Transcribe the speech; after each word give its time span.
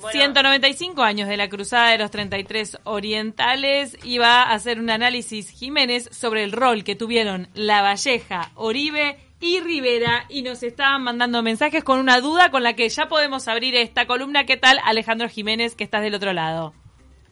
Bueno, 0.00 0.10
195 0.10 1.02
años 1.02 1.28
de 1.28 1.36
la 1.36 1.48
Cruzada 1.48 1.90
de 1.90 1.98
los 1.98 2.10
33 2.10 2.78
Orientales 2.84 3.96
y 4.04 4.18
va 4.18 4.42
a 4.42 4.52
hacer 4.52 4.78
un 4.80 4.90
análisis 4.90 5.50
Jiménez 5.50 6.08
sobre 6.12 6.44
el 6.44 6.52
rol 6.52 6.84
que 6.84 6.94
tuvieron 6.96 7.48
La 7.54 7.82
Valleja, 7.82 8.50
Oribe 8.54 9.18
y 9.40 9.60
Rivera 9.60 10.24
y 10.28 10.42
nos 10.42 10.62
estaban 10.62 11.02
mandando 11.02 11.42
mensajes 11.42 11.82
con 11.84 11.98
una 11.98 12.20
duda 12.20 12.50
con 12.50 12.62
la 12.62 12.74
que 12.74 12.88
ya 12.88 13.08
podemos 13.08 13.48
abrir 13.48 13.74
esta 13.74 14.06
columna. 14.06 14.44
¿Qué 14.44 14.56
tal 14.56 14.78
Alejandro 14.84 15.28
Jiménez 15.28 15.74
que 15.74 15.84
estás 15.84 16.02
del 16.02 16.14
otro 16.14 16.32
lado? 16.32 16.74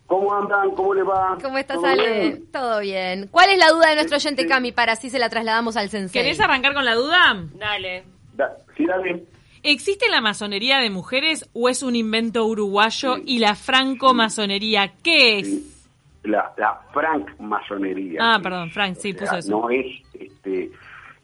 ¿Cómo 0.07 0.33
andan? 0.35 0.71
¿Cómo 0.71 0.95
le 0.95 1.03
va? 1.03 1.37
¿Cómo 1.43 1.59
estás, 1.59 1.77
¿Todo 1.77 1.87
Ale? 1.87 2.21
bien? 2.21 2.47
Todo 2.51 2.81
bien. 2.81 3.29
¿Cuál 3.31 3.51
es 3.51 3.59
la 3.59 3.69
duda 3.69 3.91
de 3.91 3.95
nuestro 3.97 4.17
oyente 4.17 4.43
Sí. 4.45 4.49
Cami 4.49 4.73
para 4.73 4.93
así 4.93 5.11
se 5.11 5.19
la 5.19 5.29
trasladamos 5.29 5.77
al 5.77 5.91
sensei? 5.91 6.23
¿Querés 6.23 6.41
arrancar 6.41 6.73
con 6.73 6.87
la 6.87 6.95
duda? 6.95 7.45
Dale. 7.55 8.05
Da- 8.33 8.57
sí, 8.75 8.87
dale. 8.87 9.23
¿Existe 9.71 10.09
la 10.09 10.21
masonería 10.21 10.79
de 10.79 10.89
mujeres 10.91 11.49
o 11.53 11.69
es 11.69 11.83
un 11.83 11.95
invento 11.95 12.45
uruguayo 12.47 13.17
y 13.25 13.39
la 13.39 13.55
franco-masonería 13.55 14.93
qué 15.03 15.39
es? 15.41 15.75
La, 16.25 16.53
la 16.57 16.81
francmasonería. 16.93 18.19
Ah, 18.23 18.37
Sí. 18.37 18.43
perdón, 18.43 18.71
Frank, 18.71 18.95
sí, 18.97 19.11
O 19.13 19.15
puso 19.17 19.27
sea, 19.31 19.39
eso. 19.39 19.51
No 19.51 19.71
es, 19.71 19.87
este, 20.15 20.71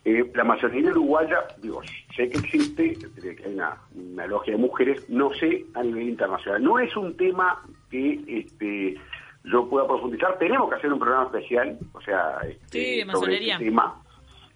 eh, 0.05 0.31
la 0.35 0.45
masonería 0.45 0.91
uruguaya, 0.91 1.39
digo, 1.63 1.81
sé 2.15 2.29
que 2.29 2.39
existe, 2.39 2.99
que 3.21 3.43
hay 3.47 3.55
una, 3.55 3.77
una 3.95 4.27
logia 4.27 4.53
de 4.55 4.59
mujeres, 4.59 5.09
no 5.09 5.31
sé 5.35 5.65
a 5.75 5.83
nivel 5.83 6.09
internacional. 6.11 6.63
No 6.63 6.79
es 6.79 6.95
un 6.97 7.17
tema 7.17 7.61
que 7.91 8.21
este, 8.29 8.97
yo 9.45 9.69
pueda 9.69 9.87
profundizar. 9.87 10.39
Tenemos 10.39 10.69
que 10.71 10.77
hacer 10.77 10.93
un 10.93 10.99
programa 10.99 11.25
especial, 11.27 11.79
o 11.93 12.01
sea, 12.03 12.39
este, 12.49 12.67
Sí, 12.71 12.79
de 12.79 13.01
sobre 13.03 13.07
masonería. 13.07 13.55
este 13.55 13.65
tema, 13.67 14.03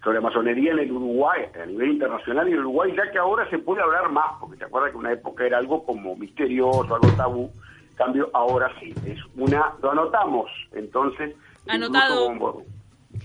sobre 0.03 0.21
masonería 0.21 0.71
en 0.71 0.79
el 0.79 0.91
Uruguay, 0.91 1.41
a 1.61 1.65
nivel 1.65 1.91
internacional 1.91 2.47
y 2.47 2.51
en 2.51 2.57
el 2.59 2.65
Uruguay, 2.65 2.93
ya 2.95 3.11
que 3.11 3.17
ahora 3.17 3.49
se 3.49 3.59
puede 3.59 3.81
hablar 3.81 4.09
más, 4.11 4.31
porque 4.39 4.57
te 4.57 4.65
acuerdas 4.65 4.91
que 4.91 4.97
una 4.97 5.11
época 5.11 5.45
era 5.45 5.57
algo 5.57 5.83
como 5.83 6.15
misterioso, 6.15 6.95
algo 6.95 7.09
tabú. 7.17 7.51
En 7.91 7.95
cambio, 7.97 8.29
ahora 8.33 8.71
sí, 8.79 8.93
es 9.05 9.19
una, 9.35 9.73
lo 9.83 9.91
anotamos, 9.91 10.49
entonces, 10.73 11.35
Anotado. 11.67 12.27
como 12.27 12.63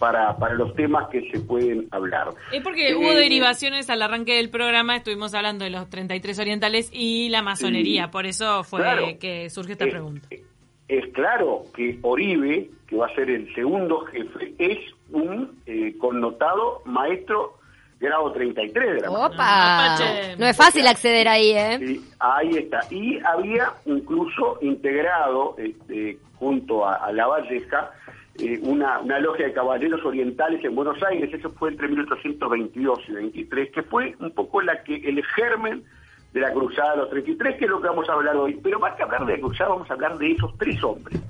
para, 0.01 0.37
para 0.37 0.55
los 0.55 0.75
temas 0.75 1.09
que 1.11 1.31
se 1.31 1.39
pueden 1.41 1.87
hablar. 1.93 2.31
Es 2.53 2.61
porque 2.63 2.89
Eh, 2.91 2.97
hubo 2.97 3.15
derivaciones 3.15 3.89
al 3.89 4.03
arranque 4.03 4.35
del 4.35 4.51
programa, 4.51 4.97
estuvimos 4.97 5.33
hablando 5.35 5.65
de 5.65 5.71
los 5.71 5.89
33 5.89 6.37
orientales 6.41 6.91
y 6.93 7.29
la 7.29 7.43
masonería, 7.43 8.07
Sí. 8.07 8.11
por 8.11 8.27
eso 8.27 8.65
fue 8.65 8.81
Claro. 8.81 9.07
que 9.21 9.49
surge 9.51 9.73
esta 9.73 9.85
es, 9.85 9.91
pregunta. 9.93 10.27
Es 10.89 11.13
claro 11.13 11.63
que 11.73 12.01
Oribe, 12.03 12.69
que 12.89 12.97
va 12.97 13.07
a 13.07 13.15
ser 13.15 13.31
el 13.31 13.55
segundo 13.55 14.01
jefe, 14.07 14.55
es 14.59 14.79
un 15.15 15.63
eh, 15.67 15.95
connotado 15.99 16.83
maestro 16.85 17.59
grado 18.01 18.33
33 18.33 18.95
de 18.95 19.01
la. 19.01 19.11
¡Opa! 19.11 19.97
No 20.39 20.47
es 20.47 20.57
fácil 20.57 20.87
acceder 20.87 21.27
ahí, 21.29 21.53
¿eh? 21.53 21.79
Sí, 21.79 22.05
ahí 22.19 22.51
está. 22.57 22.81
Y 22.91 23.19
había 23.25 23.73
incluso 23.87 24.59
integrado, 24.61 25.55
este, 25.59 26.19
junto 26.39 26.87
a, 26.87 26.97
a 26.97 27.13
La 27.13 27.27
Valleja, 27.27 27.91
eh, 28.39 28.59
una, 28.63 28.99
una 28.99 29.19
logia 29.21 29.47
de 29.47 29.53
caballeros 29.53 30.05
orientales 30.05 30.65
en 30.65 30.75
Buenos 30.75 31.01
Aires, 31.05 31.33
eso 31.33 31.51
fue 31.51 31.71
entre 31.71 31.89
1822 31.89 32.99
y 33.09 33.13
23, 33.13 33.71
que 33.71 33.83
fue 33.85 34.15
un 34.19 34.33
poco 34.33 34.61
la 34.61 34.83
que 34.83 34.97
el 34.97 35.25
germen 35.25 35.85
de 36.33 36.41
la 36.41 36.53
Cruzada 36.53 36.93
de 36.93 36.97
los 36.99 37.11
33, 37.11 37.57
que 37.57 37.65
es 37.65 37.71
lo 37.71 37.81
que 37.81 37.87
vamos 37.87 38.09
a 38.09 38.15
hablar 38.15 38.37
hoy. 38.37 38.59
Pero 38.63 38.81
más 38.81 38.95
que 38.97 39.05
hablar 39.05 39.25
de 39.25 39.35
la 39.35 39.41
Cruzada, 39.41 39.71
vamos 39.71 39.89
a 39.89 39.95
hablar 39.95 40.19
de 40.19 40.33
esos 40.33 40.53
tres 40.59 40.83
hombres, 40.83 41.21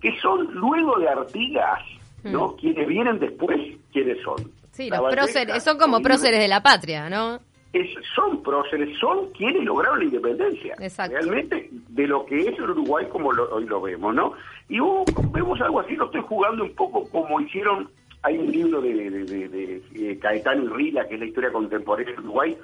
que 0.00 0.18
son 0.20 0.52
luego 0.52 0.98
de 0.98 1.08
Artigas, 1.08 1.80
¿no? 2.24 2.56
Quienes 2.56 2.86
vienen 2.86 3.18
después, 3.18 3.58
¿quiénes 3.92 4.22
son? 4.22 4.36
Sí, 4.72 4.88
La 4.88 4.96
los 4.96 5.04
Valleja, 5.06 5.22
próceres, 5.24 5.62
son 5.64 5.78
como 5.78 6.00
próceres 6.00 6.40
de 6.40 6.48
la 6.48 6.62
patria, 6.62 7.08
¿no? 7.10 7.40
es- 7.72 7.94
son 8.16 8.42
próceres, 8.42 8.98
son 8.98 9.30
quienes 9.30 9.62
lograron 9.64 10.00
la 10.00 10.04
independencia. 10.04 10.74
Exacto. 10.80 11.14
Realmente 11.16 11.68
de 11.70 12.06
lo 12.08 12.26
que 12.26 12.36
es 12.40 12.58
el 12.58 12.70
Uruguay 12.70 13.06
como 13.08 13.30
lo- 13.30 13.48
hoy 13.54 13.64
lo 13.64 13.80
vemos, 13.80 14.12
¿no? 14.12 14.32
Y 14.68 14.80
hubo- 14.80 15.04
vemos 15.32 15.60
algo 15.60 15.78
así, 15.80 15.94
lo 15.94 16.06
estoy 16.06 16.22
jugando 16.22 16.64
un 16.64 16.74
poco 16.74 17.08
como 17.10 17.40
hicieron, 17.40 17.88
hay 18.22 18.38
un 18.38 18.50
libro 18.50 18.80
de, 18.80 18.92
de- 18.92 19.24
de- 19.24 19.48
de, 19.48 19.82
eh, 19.94 20.18
Caetano 20.18 20.64
y 20.64 20.68
Rila, 20.68 21.06
que 21.06 21.14
es 21.14 21.20
la 21.20 21.26
historia 21.26 21.52
contemporánea 21.52 22.10
del 22.12 22.24
Uruguay, 22.24 22.56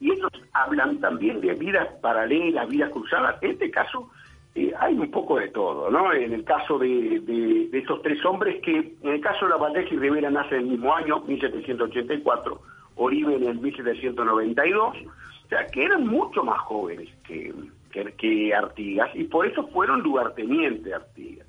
y 0.00 0.10
ellos 0.10 0.30
hablan 0.52 0.98
también 0.98 1.40
de 1.40 1.54
vidas 1.54 1.86
paralelas, 2.02 2.68
vidas 2.68 2.90
cruzadas. 2.90 3.40
En 3.42 3.52
este 3.52 3.70
caso 3.70 4.10
eh, 4.54 4.72
hay 4.78 4.94
un 4.94 5.10
poco 5.10 5.38
de 5.38 5.48
todo, 5.48 5.90
¿no? 5.90 6.12
En 6.12 6.32
el 6.32 6.44
caso 6.44 6.78
de, 6.78 7.20
de, 7.20 7.78
estos 7.78 8.02
tres 8.02 8.24
hombres 8.24 8.60
que, 8.62 8.94
en 9.02 9.08
el 9.08 9.20
caso 9.20 9.44
de 9.44 9.52
la 9.52 9.56
Valdeja 9.56 9.94
y 9.94 9.98
Rivera 9.98 10.28
nace 10.28 10.56
en 10.56 10.62
el 10.62 10.66
mismo 10.70 10.94
año, 10.94 11.20
1784, 11.20 12.60
Oribe 12.96 13.36
en 13.36 13.44
el 13.44 13.60
1792, 13.60 14.96
o 14.96 15.48
sea, 15.48 15.66
que 15.66 15.84
eran 15.84 16.06
mucho 16.06 16.42
más 16.42 16.58
jóvenes 16.62 17.08
que, 17.24 17.54
que, 17.92 18.54
Artigas, 18.54 19.10
y 19.14 19.24
por 19.24 19.46
eso 19.46 19.68
fueron 19.68 20.02
lugartenientes 20.02 20.92
Artigas. 20.92 21.46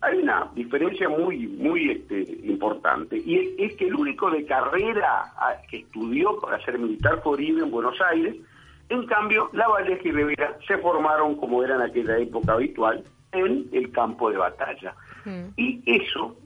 Hay 0.00 0.18
una 0.18 0.50
diferencia 0.54 1.08
muy 1.08 1.46
muy 1.46 1.90
este, 1.90 2.22
importante, 2.44 3.16
y 3.24 3.36
es, 3.36 3.48
es 3.58 3.76
que 3.76 3.86
el 3.86 3.94
único 3.94 4.28
de 4.28 4.44
carrera 4.44 5.32
ah, 5.36 5.54
que 5.70 5.78
estudió 5.78 6.36
para 6.40 6.60
ser 6.64 6.78
militar 6.80 7.20
fue 7.22 7.34
Oribe 7.34 7.62
en 7.62 7.70
Buenos 7.70 8.00
Aires, 8.10 8.34
en 8.90 9.06
cambio, 9.06 9.48
La 9.52 9.68
Valleja 9.68 10.02
y 10.04 10.12
Rivera 10.12 10.56
se 10.66 10.76
formaron, 10.78 11.36
como 11.36 11.62
era 11.62 11.76
en 11.76 11.82
aquella 11.82 12.18
época 12.18 12.52
habitual, 12.52 13.04
en 13.32 13.68
el 13.72 13.90
campo 13.92 14.30
de 14.30 14.36
batalla. 14.36 14.94
Y 15.56 15.82
eso 15.86 16.36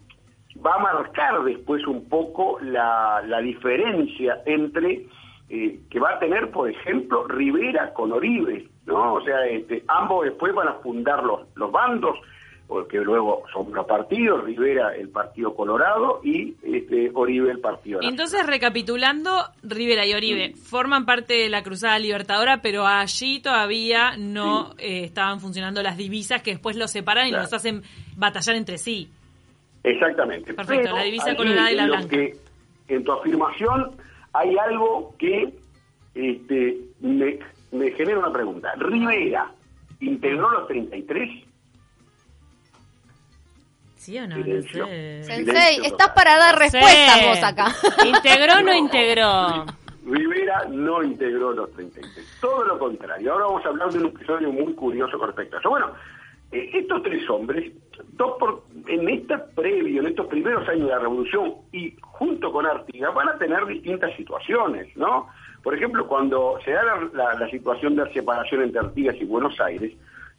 va 0.65 0.75
a 0.75 0.78
marcar 0.78 1.43
después 1.43 1.87
un 1.87 2.09
poco 2.09 2.59
la, 2.60 3.22
la 3.27 3.41
diferencia 3.41 4.43
entre 4.47 5.06
eh, 5.49 5.81
que 5.91 6.00
va 6.00 6.12
a 6.12 6.19
tener, 6.19 6.50
por 6.50 6.71
ejemplo, 6.71 7.27
Rivera 7.28 7.93
con 7.93 8.12
Oribe, 8.12 8.69
¿no? 8.87 9.15
O 9.15 9.21
sea, 9.22 9.47
este, 9.47 9.84
ambos 9.88 10.25
después 10.25 10.55
van 10.55 10.69
a 10.69 10.75
fundar 10.75 11.22
los, 11.22 11.43
los 11.55 11.71
bandos, 11.71 12.19
porque 12.67 12.99
luego 12.99 13.43
son 13.53 13.73
los 13.75 13.87
partidos, 13.87 14.43
Rivera 14.45 14.97
el 14.97 15.11
Partido 15.11 15.55
Colorado 15.55 16.21
y 16.25 16.55
este, 16.63 17.11
Oribe 17.15 17.51
el 17.51 17.61
Partido 17.61 17.99
Nacional. 17.99 18.11
Entonces, 18.11 18.47
recapitulando, 18.47 19.45
Rivera 19.63 20.07
y 20.07 20.15
Oribe 20.15 20.55
forman 20.57 21.05
parte 21.05 21.35
de 21.35 21.49
la 21.51 21.63
Cruzada 21.63 21.99
Libertadora, 21.99 22.63
pero 22.63 22.87
allí 22.87 23.41
todavía 23.41 24.17
no 24.17 24.75
eh, 24.79 25.05
estaban 25.05 25.41
funcionando 25.41 25.83
las 25.83 25.97
divisas 25.99 26.43
que 26.43 26.53
después 26.53 26.77
los 26.77 26.91
separan 26.91 27.29
y 27.29 27.33
los 27.33 27.53
hacen 27.53 27.83
batallar 28.17 28.57
entre 28.57 28.79
sí. 28.79 29.09
Exactamente. 29.83 30.55
Perfecto, 30.55 30.83
Pero 30.85 30.97
la 30.97 31.03
divisa 31.05 31.37
colorada 31.37 31.71
y 31.71 31.75
la 31.77 31.87
blanca. 31.87 32.09
que- 32.09 32.33
en 32.89 33.05
tu 33.05 33.13
afirmación 33.13 33.93
hay 34.33 34.57
algo 34.59 35.15
que 35.19 35.53
este, 36.15 36.79
me, 37.01 37.39
me 37.73 37.91
genera 37.93 38.19
una 38.19 38.33
pregunta. 38.33 38.73
¿Rivera 38.77 39.51
integró 40.01 40.51
los 40.51 40.67
33? 40.69 41.44
¿Sí 44.05 44.19
o 44.19 44.27
no? 44.27 44.37
Silencio. 44.37 44.81
No 44.83 44.87
sé. 44.89 45.23
Silencio 45.25 45.35
Sensei, 45.55 45.77
total. 45.77 45.93
estás 45.93 46.09
para 46.11 46.37
dar 46.39 46.59
respuestas 46.59 47.15
Sí. 47.19 47.27
vos 47.27 47.43
acá. 47.43 47.67
¿Integró 48.07 48.53
o 48.59 48.63
no 48.63 48.75
integró? 48.75 49.65
Rivera 50.07 50.65
no 50.71 51.03
integró 51.03 51.53
los 51.53 51.73
33. 51.73 52.39
Todo 52.41 52.65
lo 52.65 52.79
contrario. 52.79 53.33
Ahora 53.33 53.47
vamos 53.47 53.65
a 53.65 53.69
hablar 53.69 53.91
de 53.91 53.99
un 54.01 54.07
episodio 54.07 54.53
muy 54.53 54.75
curioso 54.75 55.19
con 55.19 55.29
respecto 55.29 55.57
a 55.57 55.61
eso. 55.61 55.71
Bueno, 55.71 55.93
eh, 56.53 56.71
estos 56.75 57.03
tres 57.03 57.29
hombres, 57.31 57.73
dos 58.13 58.37
por, 58.39 58.65
en 58.87 59.09
esta 59.09 59.47
previo, 59.47 60.03
en 60.03 60.09
estos 60.09 60.27
primeros 60.27 60.69
años 60.69 60.89
de 60.89 60.93
la 60.95 60.99
revolución 60.99 61.55
y 61.73 61.97
junto 62.03 62.53
con 62.53 62.67
Artigas, 62.67 63.15
van 63.15 63.31
a 63.31 63.39
tener 63.39 63.65
distintas 63.67 64.15
situaciones, 64.17 64.95
¿no? 64.97 65.29
Por 65.63 65.75
ejemplo, 65.75 66.07
cuando 66.07 66.59
se 66.63 66.73
da 66.73 66.83
la, 66.85 67.09
la- 67.15 67.35
la 67.39 67.49
situación 67.49 67.97
de 67.97 68.13
separación 68.13 68.63
entre 68.63 68.81
Artigas 68.81 69.17
y 69.19 69.25
Buenos 69.25 69.59
Aires, 69.59 69.93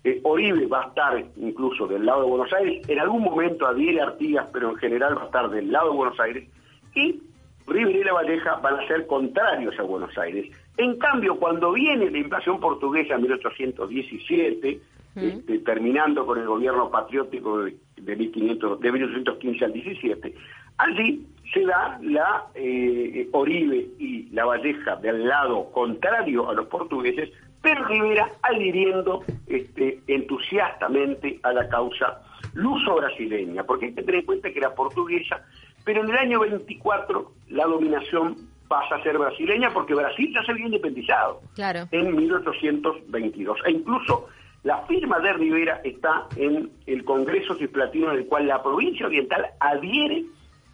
eh, 0.05 0.19
Oribe 0.23 0.67
va 0.67 0.83
a 0.83 0.88
estar 0.89 1.25
incluso 1.38 1.88
del 1.88 2.05
lado 2.05 2.21
de 2.21 2.29
Buenos 2.29 2.53
Aires, 2.53 2.88
en 2.88 2.99
algún 2.99 3.23
momento 3.23 3.66
adhiere 3.66 3.99
Artigas, 4.01 4.47
pero 4.53 4.69
en 4.69 4.75
general 4.75 5.17
va 5.17 5.23
a 5.23 5.25
estar 5.25 5.49
del 5.49 5.71
lado 5.71 5.89
de 5.89 5.95
Buenos 5.97 6.19
Aires, 6.19 6.47
y 6.93 7.19
River 7.66 7.95
y 7.95 8.03
La 8.03 8.13
Valleja 8.13 8.55
van 8.57 8.75
a 8.75 8.88
ser 8.88 9.07
contrarios 9.07 9.77
a 9.79 9.81
Buenos 9.81 10.16
Aires. 10.16 10.55
En 10.77 10.99
cambio, 10.99 11.38
cuando 11.38 11.71
viene 11.71 12.11
la 12.11 12.19
invasión 12.19 12.59
portuguesa 12.59 13.16
en 13.16 13.23
1817, 13.23 14.79
este, 15.16 15.59
terminando 15.59 16.23
con 16.23 16.40
el 16.40 16.46
gobierno 16.46 16.91
patriótico 16.91 17.63
de, 17.63 17.75
de 17.96 18.16
1500 18.16 18.79
de 18.79 18.91
1815 18.91 19.66
al 19.66 19.73
17, 19.73 20.35
allí 20.77 21.25
se 21.53 21.61
da 21.66 21.97
la 22.01 22.45
eh, 22.55 23.27
Oribe 23.31 23.87
y 23.99 24.29
La 24.31 24.45
Valleja 24.45 24.95
del 24.97 25.27
lado 25.27 25.72
contrario 25.72 26.49
a 26.49 26.53
los 26.53 26.67
portugueses, 26.67 27.29
pero 27.61 27.85
Rivera 27.85 28.29
adhiriendo 28.43 29.23
este, 29.47 29.99
entusiastamente 30.07 31.39
a 31.43 31.53
la 31.53 31.67
causa 31.69 32.22
luso-brasileña, 32.53 33.63
porque 33.63 33.87
hay 33.87 33.93
que 33.93 34.01
tener 34.03 34.22
en 34.22 34.25
cuenta 34.25 34.51
que 34.51 34.59
era 34.59 34.73
portuguesa, 34.73 35.43
pero 35.83 36.03
en 36.03 36.09
el 36.09 36.17
año 36.17 36.39
24 36.41 37.31
la 37.49 37.66
dominación 37.66 38.35
pasa 38.67 38.95
a 38.95 39.03
ser 39.03 39.17
brasileña 39.17 39.72
porque 39.72 39.93
Brasil 39.93 40.31
ya 40.33 40.43
se 40.43 40.51
había 40.51 40.66
independizado 40.66 41.41
Claro. 41.53 41.87
en 41.91 42.16
1822. 42.16 43.59
E 43.66 43.72
incluso 43.72 44.27
la 44.63 44.79
firma 44.87 45.19
de 45.19 45.33
Rivera 45.33 45.81
está 45.83 46.27
en 46.35 46.72
el 46.87 47.03
Congreso 47.05 47.55
Cisplatino, 47.55 48.11
en 48.11 48.17
el 48.19 48.25
cual 48.25 48.47
la 48.47 48.63
provincia 48.63 49.05
oriental 49.05 49.45
adhiere 49.59 50.25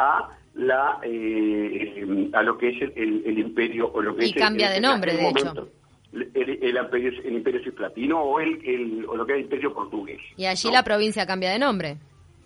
a 0.09 0.30
la 0.56 1.00
eh, 1.03 2.30
a 2.33 2.42
lo 2.44 2.57
que 2.57 2.69
es 2.69 2.81
el, 2.81 2.94
el- 2.95 3.24
el 3.25 3.39
imperio 3.39 3.89
o 3.94 4.01
lo 4.01 4.15
que 4.15 4.25
Y 4.25 4.30
es 4.30 4.36
el- 4.36 4.42
cambia 4.42 4.69
de 4.69 4.77
en 4.77 4.81
nombre, 4.83 5.13
de 5.15 5.30
hecho. 5.30 5.45
momento. 5.45 5.69
el, 6.13 6.30
el 6.62 6.77
imperio, 6.77 7.12
el 7.24 7.33
imperio 7.36 7.63
cislatino 7.63 8.21
o, 8.21 8.39
el, 8.39 8.59
el, 8.65 9.06
o 9.07 9.15
lo 9.15 9.25
que 9.25 9.31
era 9.33 9.39
el 9.39 9.45
imperio 9.45 9.74
portugués. 9.74 10.19
Y 10.38 10.45
allí 10.45 10.68
¿no? 10.68 10.74
la 10.74 10.83
provincia 10.83 11.25
cambia 11.25 11.51
de 11.51 11.59
nombre. 11.59 11.98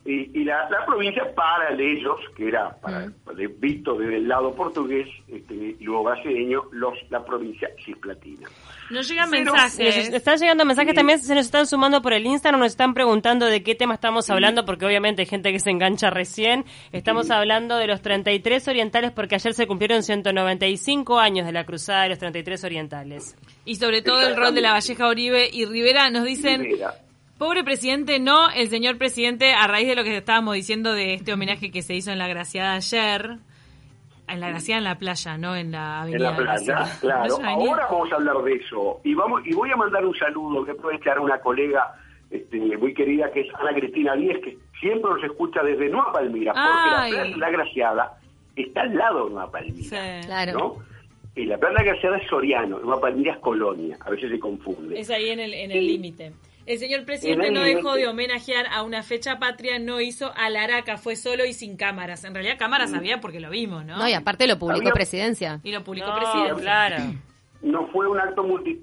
Y, 0.08 0.40
y 0.40 0.44
la, 0.44 0.70
la 0.70 0.86
provincia 0.86 1.24
para 1.36 1.74
ellos, 1.74 2.18
que 2.38 2.48
era 2.50 2.76
para, 2.80 3.08
de- 3.36 3.48
visto 3.48 3.96
desde 3.98 4.18
el 4.18 4.28
lado 4.28 4.54
portugués 4.54 5.08
este, 5.28 5.56
y 5.56 5.84
luego 5.84 6.04
brasileño, 6.04 6.62
los, 6.74 6.94
la 7.10 7.26
provincia 7.26 7.68
cisplatina. 7.84 8.48
Nos 8.92 9.10
llegan 9.10 9.32
Pero- 9.32 9.46
Nos 9.46 9.54
mensajes. 9.56 10.10
están 10.14 10.38
llegando 10.38 10.64
mensajes 10.64 10.92
Sí. 10.92 10.96
también, 10.96 11.18
se 11.20 11.34
nos 11.34 11.46
están 11.46 11.66
sumando 11.66 12.04
por 12.04 12.14
el 12.14 12.24
Instagram, 12.24 12.60
nos 12.60 12.74
están 12.74 12.94
preguntando 12.94 13.48
de 13.48 13.64
qué 13.64 13.74
tema 13.74 13.96
estamos 13.96 14.30
hablando, 14.30 14.64
porque 14.64 14.86
obviamente 14.86 15.24
hay 15.24 15.26
gente 15.26 15.52
que 15.52 15.60
se 15.60 15.72
engancha 15.72 16.12
recién. 16.12 16.66
Estamos 16.92 17.32
hablando 17.32 17.78
de 17.78 17.88
los 17.88 18.04
33 18.04 18.68
orientales 18.68 19.10
porque 19.12 19.34
ayer 19.34 19.56
se 19.56 19.66
cumplieron 19.66 20.04
195 20.04 21.18
años 21.20 21.48
de 21.48 21.52
la 21.52 21.66
cruzada 21.66 22.04
de 22.04 22.10
los 22.10 22.20
33 22.20 22.64
orientales. 22.64 23.36
Y 23.66 23.78
sobre 23.78 24.04
todo 24.04 24.22
el 24.22 24.36
rol 24.36 24.54
de 24.54 24.62
la 24.62 24.74
Valleja 24.74 25.08
Oribe 25.08 25.50
y 25.52 25.66
Rivera 25.66 26.12
nos 26.12 26.26
dicen, 26.26 26.62
Rivera. 26.62 26.94
Pobre 27.38 27.64
presidente, 27.64 28.20
no, 28.20 28.50
el 28.52 28.70
señor 28.70 28.98
presidente, 28.98 29.52
a 29.54 29.68
raíz 29.68 29.88
de 29.88 29.96
lo 29.96 30.04
que 30.04 30.16
estábamos 30.18 30.56
diciendo 30.56 30.94
de 30.94 31.16
este 31.16 31.34
homenaje 31.34 31.72
que 31.72 31.82
se 31.82 31.94
hizo 31.94 32.12
en 32.12 32.18
la 32.20 32.28
Graciada 32.28 32.76
ayer, 32.76 33.38
en 34.28 34.40
la 34.40 34.50
Graciada 34.50 34.78
en 34.80 34.84
la 34.86 34.98
playa, 34.98 35.38
no 35.38 35.56
en 35.56 35.72
la 35.72 36.04
En 36.08 36.22
avenida. 36.22 36.32
la 36.32 36.36
playa, 36.38 36.54
Graciada. 36.76 37.00
claro. 37.00 37.38
Ahora 37.44 37.88
vamos 37.92 38.12
a 38.12 38.16
hablar 38.16 38.38
de 38.44 38.54
eso. 38.56 39.02
Y 39.04 39.14
vamos 39.14 39.42
y 39.46 39.54
voy 39.54 39.70
a 39.72 39.76
mandar 39.76 40.06
un 40.06 40.16
saludo 40.16 40.66
que 40.66 40.74
puede 40.76 40.98
echar 40.98 41.20
una 41.20 41.38
colega 41.40 41.94
este, 42.32 42.58
muy 42.78 42.94
querida 42.94 43.32
que 43.32 43.42
es 43.42 43.48
Ana 43.56 43.74
Cristina 43.74 44.16
Díez, 44.16 44.40
que 44.44 44.58
siempre 44.80 45.12
nos 45.12 45.24
escucha 45.24 45.62
desde 45.62 45.90
Nueva 45.90 46.12
Palmira, 46.14 46.54
porque 46.54 47.14
la 47.14 47.24
Plaza 47.24 47.38
La 47.38 47.50
Graciada 47.52 48.18
está 48.56 48.82
al 48.82 48.96
lado 48.96 49.26
de 49.26 49.32
Nueva 49.32 49.52
Palmira. 49.52 50.22
Sí. 50.22 50.26
Claro. 50.28 50.54
¿no? 50.58 50.76
Y 51.36 51.46
la 51.46 51.58
Plaza 51.58 51.74
La 51.76 51.84
Graciada 51.84 52.18
es 52.18 52.28
Soriano, 52.30 52.80
Nueva 52.80 53.00
Palmira 53.02 53.34
es 53.34 53.40
Colonia, 53.40 53.98
a 54.00 54.10
veces 54.10 54.32
se 54.32 54.40
confunde. 54.40 55.00
Es 55.00 55.10
ahí 55.12 55.30
en 55.30 55.40
el 55.42 55.54
en 55.54 55.72
el 55.72 55.86
límite. 55.86 56.32
El 56.66 56.80
señor 56.80 57.06
presidente 57.06 57.52
no 57.52 57.62
dejó 57.62 57.94
de 57.94 58.08
homenajear 58.08 58.66
a 58.72 58.82
una 58.82 59.04
fecha 59.04 59.38
patria, 59.38 59.78
no 59.78 60.02
hizo 60.02 60.32
a 60.36 60.50
la 60.50 60.64
Araca, 60.64 60.98
fue 60.98 61.16
solo 61.16 61.46
y 61.46 61.54
sin 61.54 61.78
cámaras. 61.78 62.24
En 62.24 62.34
realidad 62.34 62.56
cámaras 62.58 62.92
había 62.94 63.22
porque 63.22 63.40
lo 63.40 63.50
vimos, 63.52 63.86
¿no? 63.86 63.98
No, 63.98 64.08
y 64.10 64.14
aparte 64.14 64.48
lo 64.48 64.58
publicó 64.58 64.82
Había- 64.82 64.94
presidencia. 64.94 65.60
Y 65.64 65.72
lo 65.72 65.84
publicó 65.84 66.08
No, 66.08 66.16
presidente. 66.20 66.62
claro. 66.62 66.96
No 67.62 67.88
fue 67.88 68.08
un 68.08 68.20
acto 68.20 68.44
multi, 68.44 68.76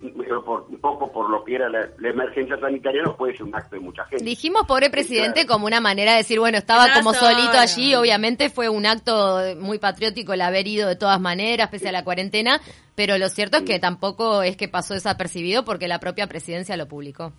por, 0.45 0.67
poco 0.81 1.13
por 1.13 1.31
lo 1.31 1.45
que 1.45 1.55
era 1.55 1.69
la, 1.69 1.87
la 2.01 2.09
emergencia 2.09 2.59
sanitaria, 2.59 3.03
no 3.05 3.17
puede 3.17 3.35
ser 3.37 3.45
un 3.45 3.55
acto 3.55 3.77
de 3.77 3.81
mucha 3.81 4.05
gente. 4.07 4.25
Dijimos 4.25 4.67
pobre 4.67 4.91
presidente 4.91 5.43
claro. 5.43 5.49
como 5.51 5.67
una 5.67 5.81
manera 5.81 6.13
de 6.13 6.17
decir, 6.19 6.41
bueno, 6.41 6.59
estaba 6.59 6.93
como 6.93 7.15
solo. 7.15 7.31
solito 7.33 7.59
allí, 7.59 7.95
obviamente 7.95 8.51
fue 8.51 8.69
un 8.69 8.85
acto 8.85 9.39
muy 9.61 9.79
patriótico 9.79 10.33
el 10.33 10.41
haber 10.41 10.67
ido 10.67 10.89
de 10.89 10.97
todas 10.97 11.21
maneras, 11.21 11.69
pese 11.69 11.91
a 11.91 11.93
la 11.93 12.03
cuarentena, 12.03 12.61
pero 12.97 13.19
lo 13.19 13.29
cierto 13.29 13.59
es 13.59 13.63
que 13.63 13.79
tampoco 13.79 14.43
es 14.43 14.57
que 14.57 14.67
pasó 14.67 14.95
desapercibido 14.95 15.65
porque 15.65 15.87
la 15.87 16.01
propia 16.01 16.27
presidencia 16.27 16.77
lo 16.77 16.89
publicó. 16.89 17.33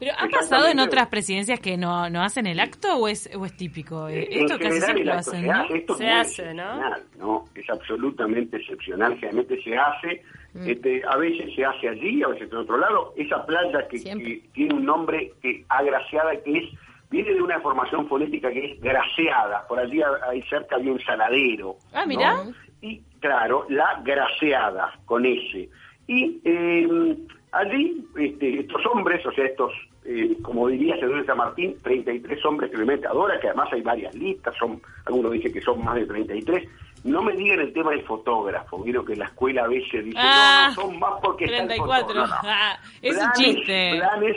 Pero 0.00 0.12
¿ha 0.18 0.26
pasado 0.28 0.66
en 0.66 0.80
otras 0.80 1.06
presidencias 1.08 1.60
que 1.60 1.76
no, 1.76 2.10
no 2.10 2.22
hacen 2.22 2.46
el 2.46 2.58
acto 2.58 2.96
o 2.96 3.06
es, 3.06 3.30
o 3.36 3.46
es 3.46 3.56
típico? 3.56 4.08
Eh, 4.08 4.26
Esto 4.30 4.58
casi 4.58 4.80
siempre 4.80 5.04
lo 5.04 5.12
hacen, 5.14 5.42
se 5.42 5.46
¿no? 5.46 5.52
hace, 5.60 5.76
esto 5.76 5.92
es 5.92 5.98
Se 5.98 6.08
hace, 6.08 6.54
¿no? 6.54 6.80
¿no? 7.18 7.44
Es 7.54 7.70
absolutamente 7.70 8.56
excepcional, 8.56 9.14
generalmente 9.14 9.62
se 9.62 9.76
hace, 9.76 10.22
Mm. 10.52 10.68
este, 10.68 11.02
a 11.08 11.16
veces 11.16 11.54
se 11.54 11.64
hace 11.64 11.88
allí, 11.88 12.22
a 12.24 12.28
veces 12.28 12.50
en 12.50 12.58
otro 12.58 12.76
lado. 12.76 13.14
Esa 13.16 13.46
playa 13.46 13.86
que, 13.88 14.42
tiene 14.52 14.74
un 14.74 14.84
nombre 14.84 15.32
que 15.40 15.64
agraciada, 15.68 16.32
que 16.42 16.58
es, 16.58 16.64
viene 17.08 17.34
de 17.34 17.40
una 17.42 17.60
formación 17.60 18.08
fonética 18.08 18.50
que 18.50 18.72
es 18.72 18.80
graciada, 18.80 19.64
por 19.68 19.78
allí 19.78 20.00
ahí 20.28 20.42
cerca 20.50 20.76
había 20.76 20.92
un 20.92 21.00
saladero. 21.00 21.76
Ah, 21.92 22.04
mirá. 22.04 22.34
¿no? 22.44 22.52
Y 22.80 23.00
claro, 23.20 23.66
la 23.68 24.00
graciada, 24.02 24.92
con 25.04 25.24
S. 25.24 25.68
Y 26.08 26.40
eh, 26.44 27.16
allí 27.52 28.04
este, 28.18 28.60
estos 28.60 28.84
hombres, 28.86 29.24
o 29.26 29.32
sea, 29.32 29.44
estos, 29.44 29.72
eh, 30.04 30.36
como 30.42 30.68
diría 30.68 30.96
de 30.96 31.24
San 31.26 31.36
Martín, 31.38 31.76
33 31.82 32.44
hombres 32.46 32.70
Clemente 32.70 33.06
Adora, 33.06 33.38
que 33.40 33.48
además 33.48 33.68
hay 33.72 33.82
varias 33.82 34.14
listas, 34.14 34.54
son 34.58 34.80
algunos 35.06 35.32
dicen 35.32 35.52
que 35.52 35.60
son 35.60 35.84
más 35.84 35.94
de 35.96 36.06
33. 36.06 36.68
No 37.04 37.22
me 37.22 37.32
digan 37.32 37.60
el 37.60 37.72
tema 37.72 37.90
del 37.92 38.02
fotógrafo, 38.04 38.82
vieron 38.82 39.06
que 39.06 39.16
la 39.16 39.26
escuela 39.26 39.64
a 39.64 39.68
veces 39.68 40.04
dicen, 40.04 40.20
Ah, 40.22 40.72
no, 40.76 40.82
no, 40.82 40.88
son 40.90 40.98
más 40.98 41.12
porque 41.22 41.44
está 41.46 41.62
el 41.62 41.68
34. 41.68 42.14
No, 42.14 42.26
no. 42.26 42.34
Ah, 42.44 42.78
es 43.02 43.12
un 43.16 43.18
Blanes- 43.22 43.32
chiste. 43.36 43.92
Blanes 43.96 44.36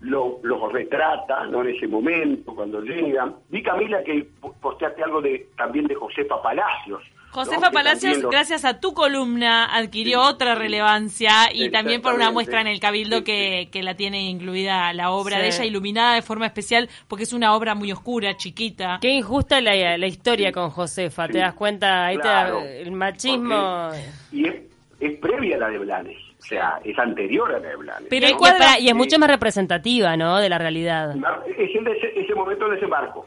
lo- 0.00 0.38
los 0.42 0.72
retrata, 0.72 1.46
¿no? 1.46 1.62
En 1.62 1.74
ese 1.74 1.88
momento, 1.88 2.54
cuando 2.54 2.80
llegan. 2.82 3.36
Vi, 3.48 3.62
Camila, 3.62 4.02
que 4.04 4.26
po- 4.40 4.54
posteaste 4.60 5.02
algo 5.02 5.20
de 5.22 5.48
también 5.56 5.86
de 5.86 5.94
Josefa 5.94 6.42
Palacios. 6.42 7.02
¿No? 7.36 7.44
Josefa 7.44 7.70
Palacios, 7.70 8.22
gracias 8.30 8.64
a 8.64 8.80
tu 8.80 8.94
columna, 8.94 9.66
adquirió 9.74 10.22
otra 10.22 10.54
relevancia 10.54 11.52
y 11.52 11.70
también 11.70 12.00
por 12.02 12.14
una 12.14 12.30
muestra 12.30 12.60
en 12.60 12.66
el 12.66 12.80
Cabildo 12.80 13.18
Sí, 13.18 13.24
que, 13.24 13.68
que 13.72 13.82
la 13.82 13.94
tiene 13.94 14.22
incluida 14.28 14.92
la 14.92 15.10
obra 15.10 15.36
Sí. 15.36 15.42
de 15.42 15.48
ella, 15.48 15.64
iluminada 15.64 16.14
de 16.14 16.22
forma 16.22 16.46
especial, 16.46 16.88
porque 17.08 17.24
es 17.24 17.32
una 17.32 17.54
obra 17.54 17.74
muy 17.74 17.90
oscura, 17.92 18.36
chiquita. 18.36 18.98
Qué 19.00 19.10
injusta 19.10 19.60
la, 19.60 19.96
la 19.98 20.06
historia 20.06 20.52
con 20.52 20.70
Josefa, 20.70 21.28
¿te 21.28 21.38
das 21.38 21.54
cuenta? 21.54 22.06
Ahí 22.06 22.16
te 22.16 22.22
claro, 22.22 22.60
da- 22.60 22.70
el 22.70 22.92
machismo... 22.92 23.88
porque- 23.90 24.04
y 24.32 24.48
es, 24.48 24.54
es 25.00 25.18
previa 25.18 25.56
a 25.56 25.60
la 25.60 25.68
de 25.68 25.78
Blanes, 25.78 26.16
o 26.38 26.42
sea, 26.46 26.78
es 26.84 26.98
anterior 26.98 27.50
a 27.54 27.58
la 27.58 27.68
de 27.68 27.76
Blanes. 27.76 28.06
Pero 28.10 28.26
Y 28.26 28.30
y, 28.30 28.32
¿no? 28.32 28.38
para- 28.40 28.78
y 28.78 28.88
es 28.88 28.94
mucho 28.94 29.18
más 29.18 29.28
representativa, 29.30 30.16
¿no? 30.16 30.38
De 30.38 30.48
la 30.48 30.58
realidad. 30.58 31.14
Es 31.58 31.74
el 31.74 31.84
de 31.84 31.92
ese, 31.92 32.20
ese 32.20 32.34
momento 32.34 32.66
de 32.68 32.74
desembarco 32.76 33.26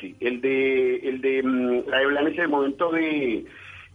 sí. 0.00 0.14
El 0.20 0.40
de, 0.40 0.96
el 0.96 1.20
de 1.20 1.42
mm, 1.42 1.88
la 1.88 1.98
de 1.98 2.06
Blanes 2.06 2.32
es 2.34 2.38
el 2.40 2.48
momento 2.48 2.90
de, 2.90 3.44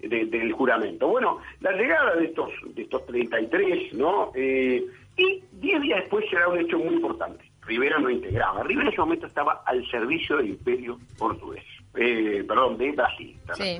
de- 0.01 0.25
del 0.25 0.51
juramento. 0.53 1.07
Bueno, 1.07 1.39
la 1.61 1.71
llegada 1.73 2.15
de 2.15 2.25
estos, 2.25 2.49
de 2.75 2.83
estos 2.83 3.05
33, 3.07 3.93
¿no? 3.93 4.31
Eh, 4.35 4.83
y 5.17 5.43
10 5.53 5.81
días 5.81 5.99
después 6.01 6.25
será 6.29 6.47
un 6.49 6.59
hecho 6.59 6.77
muy 6.79 6.95
importante. 6.95 7.43
Rivera 7.65 7.97
no 7.99 8.09
integraba. 8.09 8.63
Rivera 8.63 8.87
en 8.87 8.93
ese 8.93 9.01
momento 9.01 9.27
estaba 9.27 9.61
al 9.65 9.85
servicio 9.89 10.37
del 10.37 10.49
imperio 10.49 10.97
portugués. 11.17 11.63
Eh, 11.95 12.43
perdón, 12.47 12.77
de 12.77 12.91
Brasil. 12.91 13.37
Sí. 13.53 13.79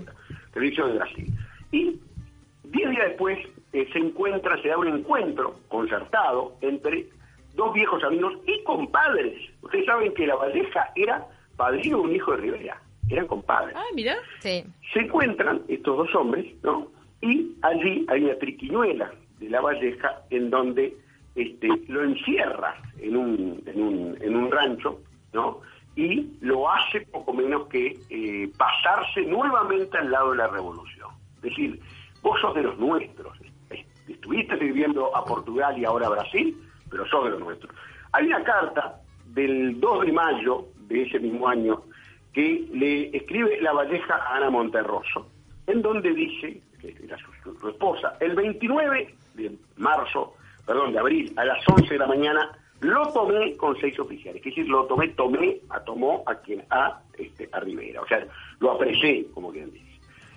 Servicio 0.53 0.88
de 0.88 0.94
Brasil. 0.94 1.27
Y 1.71 2.00
10 2.63 2.89
días 2.91 3.07
después 3.09 3.39
eh, 3.73 3.88
se 3.91 4.00
encuentra, 4.00 4.61
se 4.61 4.69
da 4.69 4.77
un 4.77 4.88
encuentro 4.88 5.59
concertado 5.67 6.53
entre 6.61 7.07
dos 7.55 7.73
viejos 7.73 8.03
amigos 8.03 8.33
y 8.47 8.63
compadres. 8.63 9.33
Ustedes 9.61 9.85
saben 9.85 10.13
que 10.13 10.27
la 10.27 10.35
Valleja 10.35 10.91
era 10.95 11.25
padrino 11.55 11.97
de 11.97 12.03
un 12.03 12.15
hijo 12.15 12.31
de 12.31 12.38
Rivera. 12.38 12.81
Eran 13.09 13.27
compadres. 13.27 13.75
Ah, 13.77 13.83
mira. 13.94 14.15
Sí. 14.39 14.63
Se 14.94 15.00
encuentran 15.00 15.61
estos 15.67 15.97
dos 15.97 16.15
hombres, 16.15 16.45
¿no? 16.63 16.88
Y 17.21 17.55
allí 17.61 18.05
hay 18.09 18.23
una 18.23 18.35
triquiñuela 18.39 19.11
de 19.39 19.50
la 19.50 19.61
Valleja 19.61 20.21
en 20.29 20.50
donde 20.50 20.95
este, 21.35 21.67
lo 21.88 22.03
encierra 22.03 22.75
en 23.00 23.15
un, 23.17 23.63
en 23.65 23.81
un, 23.81 24.17
en 24.21 24.35
un 24.35 24.51
rancho, 24.51 25.00
¿no? 25.33 25.60
Y 25.95 26.27
lo 26.41 26.69
hace 26.72 27.01
poco 27.01 27.33
menos 27.33 27.67
que 27.67 27.98
eh, 28.10 28.50
pasarse 28.57 29.22
nuevamente 29.24 29.95
al 29.98 30.10
lado 30.10 30.31
de 30.31 30.38
la 30.38 30.48
revolución. 30.48 31.10
Es 31.38 31.41
decir, 31.43 31.79
vos 32.22 32.39
sos 32.41 32.55
de 32.55 32.63
los 32.63 32.77
nuestros. 32.79 33.38
Est- 33.69 33.88
Estuviste 34.10 34.55
viviendo 34.55 35.15
a 35.15 35.24
Portugal 35.24 35.77
y 35.77 35.86
ahora 35.86 36.07
a 36.07 36.12
Brasil, 36.12 36.57
pero 36.93 37.07
sos 37.07 37.25
de 37.25 37.31
los 37.31 37.39
nuestros. 37.39 37.75
Hay 38.12 38.27
una 38.27 38.43
carta 38.43 39.01
del 39.25 39.79
2 39.79 40.05
de 40.05 40.12
mayo 40.12 40.67
de 40.88 41.01
ese 41.01 41.19
mismo 41.19 41.47
año 41.47 41.81
que 42.31 42.67
le 42.71 43.15
escribe 43.17 43.59
la 43.62 43.73
Valleja 43.73 44.15
a 44.15 44.38
Ana 44.38 44.51
Monterroso, 44.51 45.27
en 45.65 45.81
donde 45.81 46.13
dice, 46.13 46.62
que 46.79 46.95
era 47.03 47.17
su, 47.17 47.67
esposa, 47.67 48.15
el 48.19 48.35
29 48.35 49.15
de 49.33 49.51
marzo, 49.77 50.35
perdón, 50.67 50.93
de 50.93 51.00
abril, 51.00 51.33
a 51.35 51.45
las 51.45 51.67
11 51.67 51.89
de 51.89 51.97
la 51.97 52.05
mañana, 52.05 52.51
lo 52.81 53.12
tomé 53.12 53.57
con 53.57 53.75
seis 53.79 53.97
oficiales. 53.97 54.39
Es 54.45 54.45
decir, 54.45 54.69
lo 54.69 54.85
tomé, 54.85 55.07
tomé, 55.09 55.57
a 55.69 55.79
tomó 55.79 56.23
a 56.27 56.35
quien, 56.35 56.63
a, 56.69 57.00
este, 57.17 57.50
a 57.51 57.59
Rivera. 57.59 58.01
O 58.01 58.07
sea, 58.07 58.23
lo 58.59 58.71
apresé, 58.71 59.25
como 59.33 59.51
quien 59.51 59.71
dice. 59.71 59.83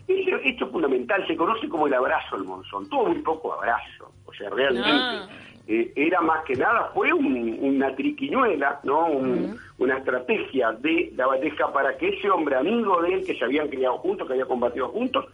Ese 0.09 0.49
hecho 0.49 0.69
fundamental 0.69 1.27
se 1.27 1.37
conoce 1.37 1.69
como 1.69 1.87
el 1.87 1.93
abrazo 1.93 2.37
al 2.37 2.45
monzón. 2.45 2.89
Tuvo 2.89 3.09
muy 3.09 3.19
poco 3.19 3.53
abrazo. 3.53 4.11
O 4.25 4.33
sea, 4.33 4.49
realmente 4.49 4.89
Ah. 4.89 5.29
Eh, 5.69 5.93
era 5.97 6.21
más 6.21 6.45
que 6.45 6.55
nada, 6.55 6.91
fue 6.95 7.13
un- 7.13 7.59
una 7.61 7.95
triquiñuela, 7.95 8.81
¿no? 8.85 9.07
Un- 9.07 9.59
Una 9.79 9.99
estrategia 9.99 10.73
de 10.73 11.13
la 11.17 11.27
Valleja 11.27 11.71
para 11.71 11.99
que 11.99 12.09
ese 12.09 12.31
hombre 12.31 12.57
amigo 12.57 13.03
de 13.03 13.13
él, 13.13 13.27
que 13.27 13.35
se 13.37 13.45
habían 13.45 13.69
criado 13.69 13.99
juntos, 13.99 14.27
que 14.27 14.33
había 14.33 14.47
combatido 14.47 14.89
juntos, 14.89 15.27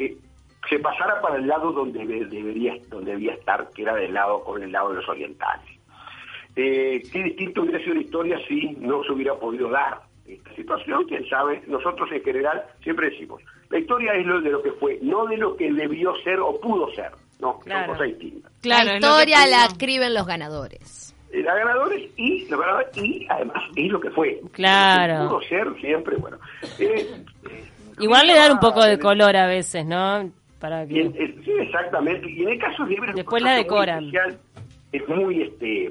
eh, 0.00 0.16
se 0.68 0.80
pasara 0.80 1.20
para 1.20 1.36
el 1.36 1.46
lado 1.46 1.70
donde 1.70 2.04
de- 2.04 2.24
debería, 2.24 2.74
donde 2.88 3.12
debía 3.12 3.34
estar, 3.34 3.68
que 3.72 3.82
era 3.82 3.94
del 3.94 4.12
lado, 4.12 4.42
con 4.42 4.60
el 4.60 4.72
lado 4.72 4.88
de 4.90 4.96
los 4.96 5.08
orientales. 5.08 5.66
Eh, 6.56 7.00
qué 7.12 7.22
distinto 7.22 7.62
hubiera 7.62 7.78
sido 7.78 7.94
la 7.94 8.00
historia 8.00 8.38
si 8.48 8.70
no 8.80 9.04
se 9.04 9.12
hubiera 9.12 9.34
podido 9.36 9.68
dar 9.68 10.00
esta 10.26 10.52
situación, 10.56 11.04
quién 11.04 11.24
sabe, 11.28 11.62
nosotros 11.68 12.10
en 12.10 12.22
general 12.24 12.64
siempre 12.82 13.10
decimos, 13.10 13.40
la 13.70 13.78
historia 13.78 14.12
es 14.14 14.26
lo 14.26 14.40
de 14.40 14.50
lo 14.50 14.62
que 14.62 14.72
fue, 14.72 14.98
no 15.02 15.26
de 15.26 15.36
lo 15.36 15.56
que 15.56 15.72
debió 15.72 16.14
ser 16.22 16.38
o 16.40 16.58
pudo 16.60 16.92
ser, 16.94 17.10
no, 17.40 17.58
Claro. 17.60 17.86
son 17.86 17.94
cosas 17.96 18.08
distintas. 18.18 18.52
Claro, 18.62 18.84
la 18.86 18.94
historia 18.94 19.46
la 19.46 19.64
escriben 19.66 20.14
los 20.14 20.26
ganadores. 20.26 21.14
Eh, 21.32 21.42
La 21.42 21.54
ganadores 21.54 22.08
y 22.16 22.44
la 22.48 22.56
verdad, 22.56 22.80
y 22.94 23.26
además 23.28 23.62
es 23.74 23.90
lo 23.90 24.00
que 24.00 24.10
fue. 24.10 24.40
Claro. 24.52 25.14
Lo 25.14 25.22
que 25.22 25.28
pudo 25.28 25.40
ser 25.48 25.80
siempre, 25.80 26.16
bueno. 26.16 26.38
Eh, 26.78 27.06
eh, 27.50 27.64
Igual 27.98 28.26
le 28.26 28.34
dan 28.34 28.52
un 28.52 28.60
poco 28.60 28.84
de 28.84 28.98
color 28.98 29.36
a 29.36 29.46
veces, 29.46 29.84
¿no? 29.86 30.30
para 30.60 30.86
que... 30.86 31.00
en- 31.02 31.14
en- 31.16 31.44
sí, 31.44 31.50
exactamente. 31.60 32.30
Y 32.30 32.42
en 32.42 32.48
el 32.50 32.58
caso 32.58 32.84
de 32.86 32.96
Después 33.14 33.42
la 33.42 33.50
muy 33.54 33.58
decoran. 33.62 34.04
especial. 34.04 34.38
es 34.92 35.08
muy 35.08 35.42
este 35.42 35.90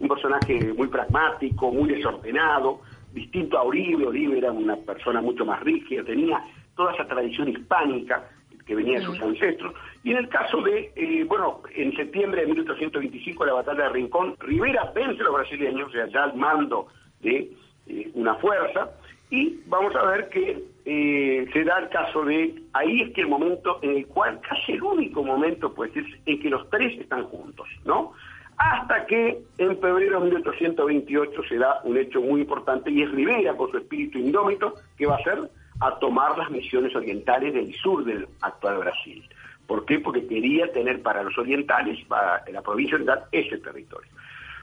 un 0.00 0.08
personaje 0.08 0.72
muy 0.76 0.88
pragmático, 0.88 1.70
muy 1.70 1.90
desordenado, 1.90 2.80
distinto 3.12 3.58
a 3.58 3.64
Uribe. 3.64 4.06
Uribe 4.06 4.38
era 4.38 4.50
una 4.50 4.76
persona 4.76 5.20
mucho 5.20 5.44
más 5.44 5.60
rígida, 5.60 6.02
tenía 6.04 6.42
toda 6.80 6.94
esa 6.94 7.06
tradición 7.06 7.50
hispánica 7.50 8.24
que 8.64 8.74
venía 8.74 9.00
de 9.00 9.04
sus 9.04 9.20
ancestros. 9.20 9.74
Y 10.02 10.12
en 10.12 10.16
el 10.16 10.28
caso 10.30 10.62
de, 10.62 10.90
eh, 10.96 11.24
bueno, 11.24 11.60
en 11.74 11.94
septiembre 11.94 12.40
de 12.40 12.46
1825, 12.46 13.44
la 13.44 13.52
batalla 13.52 13.82
de 13.82 13.88
Rincón, 13.90 14.34
Rivera 14.40 14.90
vence 14.94 15.20
a 15.20 15.24
los 15.24 15.34
brasileños, 15.34 15.88
o 15.88 15.92
sea, 15.92 16.06
ya 16.06 16.24
al 16.24 16.36
mando 16.36 16.86
de 17.20 17.50
eh, 17.86 18.10
una 18.14 18.34
fuerza, 18.36 18.92
y 19.28 19.60
vamos 19.66 19.94
a 19.94 20.04
ver 20.06 20.30
que 20.30 20.64
eh, 20.86 21.46
se 21.52 21.64
da 21.64 21.80
el 21.80 21.90
caso 21.90 22.24
de, 22.24 22.62
ahí 22.72 23.02
es 23.02 23.12
que 23.12 23.20
el 23.20 23.28
momento 23.28 23.78
en 23.82 23.96
el 23.96 24.06
cual, 24.06 24.40
casi 24.40 24.72
el 24.72 24.82
único 24.82 25.22
momento, 25.22 25.74
pues, 25.74 25.94
es 25.94 26.06
en 26.24 26.40
que 26.40 26.48
los 26.48 26.66
tres 26.70 26.98
están 26.98 27.24
juntos, 27.24 27.68
¿no? 27.84 28.14
Hasta 28.56 29.04
que 29.04 29.42
en 29.58 29.78
febrero 29.78 30.20
de 30.20 30.30
1828 30.30 31.42
se 31.46 31.58
da 31.58 31.80
un 31.84 31.98
hecho 31.98 32.22
muy 32.22 32.40
importante 32.40 32.90
y 32.90 33.02
es 33.02 33.10
Rivera, 33.10 33.54
con 33.54 33.70
su 33.70 33.76
espíritu 33.76 34.18
indómito, 34.18 34.76
que 34.96 35.04
va 35.04 35.16
a 35.16 35.18
hacer 35.18 35.50
a 35.80 35.98
tomar 35.98 36.36
las 36.38 36.50
misiones 36.50 36.94
orientales 36.94 37.54
del 37.54 37.72
sur 37.74 38.04
del 38.04 38.26
actual 38.42 38.78
Brasil. 38.78 39.22
¿Por 39.66 39.84
qué? 39.86 39.98
Porque 40.00 40.26
quería 40.26 40.70
tener 40.72 41.00
para 41.02 41.22
los 41.22 41.36
orientales, 41.38 42.04
para 42.06 42.42
la 42.52 42.60
provincia 42.62 42.96
oriental, 42.96 43.24
ese 43.32 43.58
territorio. 43.58 44.10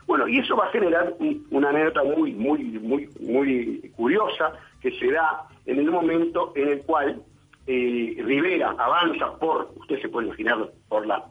Bueno, 0.05 0.27
y 0.27 0.39
eso 0.39 0.55
va 0.55 0.65
a 0.67 0.71
generar 0.71 1.13
un- 1.19 1.45
una 1.51 1.69
anécdota 1.69 2.03
muy, 2.03 2.33
muy, 2.33 2.59
muy, 2.63 3.09
muy 3.19 3.91
curiosa 3.95 4.53
que 4.81 4.91
se 4.91 5.11
da 5.11 5.43
en 5.65 5.79
el 5.79 5.91
momento 5.91 6.53
en 6.55 6.67
el 6.69 6.81
cual 6.83 7.21
eh, 7.69 8.15
Rivera 8.23 8.73
avanza 8.77 9.33
por, 9.39 9.71
usted 9.75 10.01
se 10.01 10.07
puede 10.07 10.27
imaginar, 10.27 10.69
por 10.87 11.05
la, 11.05 11.25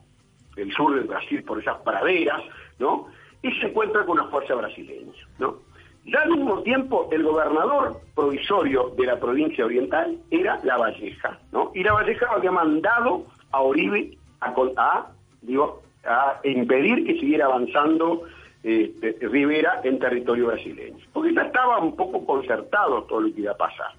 el 0.56 0.70
sur 0.72 0.94
del 0.94 1.04
Brasil, 1.04 1.42
por 1.44 1.58
esas 1.58 1.78
praderas, 1.78 2.42
¿no? 2.78 3.06
Y 3.42 3.50
se 3.52 3.68
encuentra 3.68 4.04
con 4.04 4.18
las 4.18 4.28
fuerzas 4.30 4.56
brasileñas, 4.58 5.16
¿no? 5.38 5.58
Ya 6.06 6.20
al 6.20 6.30
mismo 6.30 6.62
tiempo, 6.62 7.08
el 7.10 7.24
gobernador 7.24 8.00
provisorio 8.14 8.94
de 8.96 9.06
la 9.06 9.18
provincia 9.18 9.64
oriental 9.64 10.16
era 10.30 10.60
La 10.62 10.76
Valleja, 10.76 11.38
¿no? 11.50 11.72
Y 11.74 11.82
La 11.82 11.94
Valleja 11.94 12.26
había 12.30 12.52
mandado 12.52 13.26
a 13.50 13.60
Oribe 13.60 14.16
a, 14.40 14.54
a, 14.76 15.06
digo, 15.42 15.82
a 16.04 16.40
impedir 16.44 17.04
que 17.04 17.14
siguiera 17.14 17.46
avanzando 17.46 18.22
este, 18.62 19.16
Rivera 19.20 19.80
en 19.82 19.98
territorio 19.98 20.46
brasileño. 20.46 21.04
Porque 21.12 21.34
ya 21.34 21.42
estaba 21.42 21.78
un 21.78 21.96
poco 21.96 22.24
concertado 22.24 23.02
todo 23.04 23.22
lo 23.22 23.34
que 23.34 23.40
iba 23.40 23.52
a 23.52 23.56
pasar. 23.56 23.92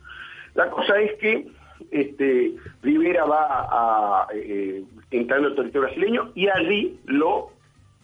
La 0.56 0.70
cosa 0.70 1.00
es 1.00 1.14
que 1.20 1.48
este, 1.92 2.54
Rivera 2.82 3.26
va 3.26 3.68
a, 3.70 4.28
eh, 4.34 4.84
entrando 5.12 5.50
en 5.50 5.56
territorio 5.56 5.88
brasileño 5.88 6.32
y 6.36 6.48
allí 6.48 7.00
lo 7.06 7.50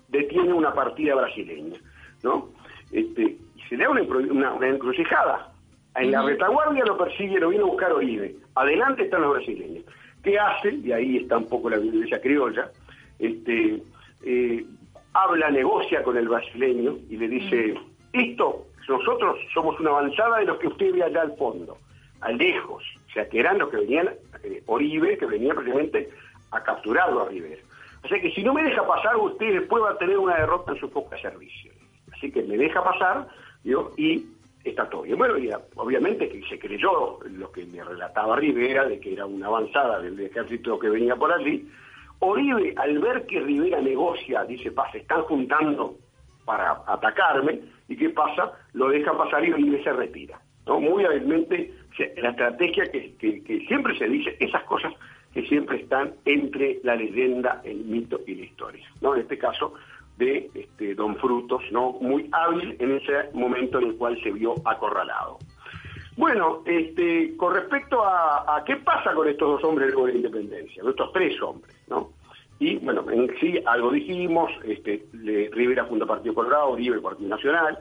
detiene 0.09 0.53
una 0.53 0.73
partida 0.73 1.15
brasileña, 1.15 1.79
¿no? 2.21 2.49
Este, 2.91 3.37
se 3.69 3.77
le 3.77 3.83
da 3.83 3.89
una, 3.89 4.53
una 4.53 4.67
encrucijada. 4.67 5.51
En 5.95 6.11
la 6.11 6.23
retaguardia 6.23 6.85
lo 6.85 6.97
persigue, 6.97 7.39
lo 7.39 7.49
viene 7.49 7.63
a 7.63 7.67
buscar 7.67 7.91
Oribe. 7.91 8.35
Adelante 8.55 9.03
están 9.03 9.21
los 9.21 9.33
brasileños. 9.33 9.85
¿Qué 10.23 10.39
hace? 10.39 10.73
Y 10.75 10.91
ahí 10.91 11.17
está 11.17 11.37
un 11.37 11.47
poco 11.47 11.69
la 11.69 11.77
violencia 11.77 12.19
criolla. 12.19 12.71
Este, 13.19 13.83
eh, 14.23 14.65
habla, 15.13 15.51
negocia 15.51 16.01
con 16.01 16.17
el 16.17 16.27
brasileño 16.27 16.97
y 17.09 17.17
le 17.17 17.27
dice, 17.27 17.75
esto, 18.13 18.65
nosotros 18.87 19.37
somos 19.53 19.79
una 19.79 19.91
avanzada 19.91 20.39
de 20.39 20.45
los 20.45 20.57
que 20.57 20.67
usted 20.67 20.93
ve 20.93 21.03
allá 21.03 21.21
al 21.21 21.35
fondo, 21.37 21.77
a 22.21 22.31
lejos. 22.31 22.83
O 23.09 23.11
sea, 23.11 23.27
que 23.29 23.39
eran 23.39 23.59
los 23.59 23.69
que 23.69 23.77
venían, 23.77 24.09
eh, 24.43 24.63
Oribe, 24.65 25.17
que 25.17 25.25
venía 25.25 25.53
precisamente 25.53 26.09
a 26.51 26.63
capturarlo 26.63 27.23
a 27.23 27.29
Rivera. 27.29 27.61
O 28.03 28.07
sea 28.07 28.19
que 28.19 28.31
si 28.31 28.43
no 28.43 28.53
me 28.53 28.63
deja 28.63 28.85
pasar, 28.85 29.15
usted 29.17 29.59
después 29.59 29.83
va 29.83 29.91
a 29.91 29.97
tener 29.97 30.17
una 30.17 30.35
derrota 30.35 30.73
en 30.73 30.79
su 30.79 30.89
poca 30.89 31.17
servicio. 31.19 31.71
Así 32.11 32.31
que 32.31 32.43
me 32.43 32.57
deja 32.57 32.83
pasar, 32.83 33.27
y 33.97 34.25
está 34.63 34.89
todo 34.89 35.03
bien. 35.03 35.17
Bueno, 35.17 35.37
y 35.37 35.49
obviamente 35.75 36.29
que 36.29 36.41
se 36.47 36.59
creyó 36.59 37.19
lo 37.29 37.51
que 37.51 37.65
me 37.65 37.83
relataba 37.83 38.35
Rivera, 38.35 38.85
de 38.85 38.99
que 38.99 39.13
era 39.13 39.25
una 39.25 39.47
avanzada 39.47 39.99
del 40.01 40.19
ejército 40.19 40.79
que 40.79 40.89
venía 40.89 41.15
por 41.15 41.31
allí. 41.31 41.67
Oribe, 42.19 42.73
al 42.77 42.99
ver 42.99 43.25
que 43.25 43.41
Rivera 43.41 43.81
negocia, 43.81 44.45
dice, 44.45 44.71
pa, 44.71 44.89
se 44.91 44.99
están 44.99 45.23
juntando 45.23 45.95
para 46.45 46.81
atacarme, 46.87 47.59
¿y 47.89 47.95
qué 47.97 48.09
pasa? 48.09 48.51
Lo 48.73 48.89
deja 48.89 49.17
pasar 49.17 49.43
y 49.45 49.51
Oribe 49.51 49.83
se 49.83 49.91
retira. 49.91 50.39
¿no? 50.65 50.79
Muy 50.79 51.03
hábilmente, 51.03 51.73
la 52.17 52.29
estrategia 52.29 52.85
que- 52.85 53.13
que 53.43 53.65
siempre 53.67 53.97
se 53.97 54.07
dice, 54.07 54.35
esas 54.39 54.63
cosas 54.63 54.93
que 55.33 55.41
siempre 55.47 55.77
están 55.81 56.13
entre 56.25 56.79
la 56.83 56.95
leyenda, 56.95 57.61
el 57.65 57.77
mito 57.85 58.19
y 58.27 58.35
la 58.35 58.45
historia. 58.45 58.85
¿no? 59.01 59.15
En 59.15 59.21
este 59.21 59.37
caso, 59.37 59.73
de 60.17 60.49
este, 60.53 60.95
Don 60.95 61.15
Frutos, 61.17 61.61
¿no? 61.71 61.93
muy 62.01 62.29
hábil 62.31 62.75
en 62.79 62.91
ese 62.97 63.29
momento 63.33 63.79
en 63.79 63.89
el 63.89 63.95
cual 63.95 64.19
se 64.21 64.31
vio 64.31 64.53
acorralado. 64.65 65.37
Bueno, 66.15 66.61
este, 66.65 67.35
con 67.37 67.53
respecto 67.55 68.03
a, 68.05 68.63
qué 68.65 68.75
pasa 68.77 69.13
con 69.13 69.27
estos 69.27 69.49
dos 69.49 69.63
hombres 69.63 69.93
de 69.95 70.01
la 70.03 70.11
independencia, 70.11 70.83
estos 70.87 71.11
tres 71.11 71.41
hombres, 71.41 71.75
¿no? 71.87 72.09
Y 72.59 72.77
bueno, 72.77 73.03
en 73.09 73.33
sí 73.39 73.59
algo 73.65 73.91
dijimos, 73.91 74.51
este, 74.63 75.05
le- 75.13 75.49
Rivera 75.51 75.85
funda 75.85 76.05
Partido 76.05 76.35
Colorado, 76.35 76.69
Oribe 76.69 77.01
Partido 77.01 77.29
Nacional, 77.29 77.79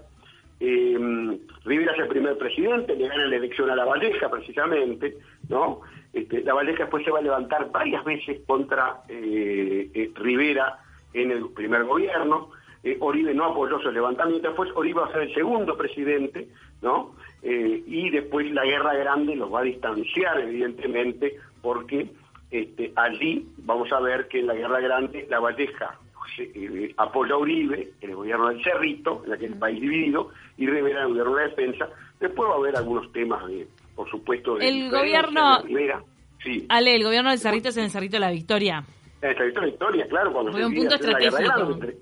eh, 0.60 1.38
Rivera 1.64 1.92
es 1.92 1.98
el 1.98 2.08
primer 2.08 2.38
presidente, 2.38 2.96
le 2.96 3.06
gana 3.08 3.26
la 3.26 3.36
elección 3.36 3.68
a 3.70 3.76
La 3.76 3.84
Valleja 3.84 4.30
precisamente, 4.30 5.14
¿no? 5.50 5.80
Este, 6.14 6.42
la 6.42 6.54
Valleja 6.54 6.84
después 6.84 7.04
se 7.04 7.10
va 7.10 7.18
a 7.18 7.22
levantar 7.22 7.70
varias 7.70 8.02
veces 8.04 8.40
contra 8.46 9.02
eh, 9.08 9.90
eh, 9.92 10.10
Rivera 10.14 10.78
en 11.14 11.30
el 11.30 11.48
primer 11.50 11.84
gobierno, 11.84 12.50
eh, 12.84 12.96
Oribe 13.00 13.32
no 13.34 13.44
apoyó 13.46 13.78
su 13.80 13.90
levantamiento, 13.92 14.48
después 14.48 14.70
Oribe 14.74 15.00
va 15.00 15.06
a 15.06 15.12
ser 15.12 15.22
el 15.22 15.34
segundo 15.34 15.76
presidente, 15.76 16.48
¿no? 16.80 17.14
Eh, 17.42 17.82
y 17.86 18.10
después 18.10 18.50
la 18.52 18.64
guerra 18.64 18.94
grande 18.94 19.36
los 19.36 19.52
va 19.52 19.60
a 19.60 19.64
distanciar, 19.64 20.40
evidentemente, 20.40 21.36
porque 21.60 22.08
este, 22.50 22.92
allí 22.96 23.46
vamos 23.58 23.90
a 23.92 24.00
ver 24.00 24.28
que 24.28 24.40
en 24.40 24.46
la 24.48 24.54
guerra 24.54 24.80
grande 24.80 25.26
la 25.30 25.40
Valleja 25.40 25.98
se- 26.36 26.50
eh, 26.54 26.92
apoya 26.96 27.34
a 27.34 27.38
Uribe 27.38 27.90
en 28.00 28.10
el 28.10 28.16
gobierno 28.16 28.48
del 28.48 28.62
Cerrito, 28.62 29.22
en 29.26 29.32
aquel 29.32 29.54
país 29.54 29.80
dividido, 29.80 30.30
y 30.58 30.66
Rivera 30.66 31.00
en 31.00 31.06
el 31.06 31.08
gobierno 31.10 31.34
de 31.36 31.42
la 31.42 31.48
defensa. 31.48 31.88
Después 32.20 32.48
va 32.50 32.54
a 32.54 32.58
haber 32.58 32.76
algunos 32.76 33.10
temas, 33.12 33.46
de, 33.46 33.66
por 33.96 34.08
supuesto, 34.10 34.56
de 34.56 34.68
El 34.68 34.90
gobierno- 34.90 35.58
de 35.62 35.66
Rivera. 35.68 36.02
Sí, 36.42 36.66
Ale, 36.68 36.94
el 36.96 37.04
gobierno 37.04 37.30
del 37.30 37.38
Cerrito 37.38 37.68
es 37.68 37.76
en 37.76 37.84
el 37.84 37.90
Cerrito 37.90 38.16
de 38.16 38.20
la 38.20 38.30
Victoria. 38.30 38.84
En 39.22 39.28
el 39.30 39.36
Cerrito 39.36 39.60
de 39.60 39.66
la 39.66 39.72
Historia, 39.72 40.08
claro, 40.08 40.32
cuando 40.32 40.52
Fue 40.52 40.60
se 40.60 40.66
un 40.66 40.74
punto 40.74 40.94
hacer 40.94 41.12
la 41.12 41.18
guerra 41.18 41.38
estratégico. 41.40 41.72
entre, 41.72 41.96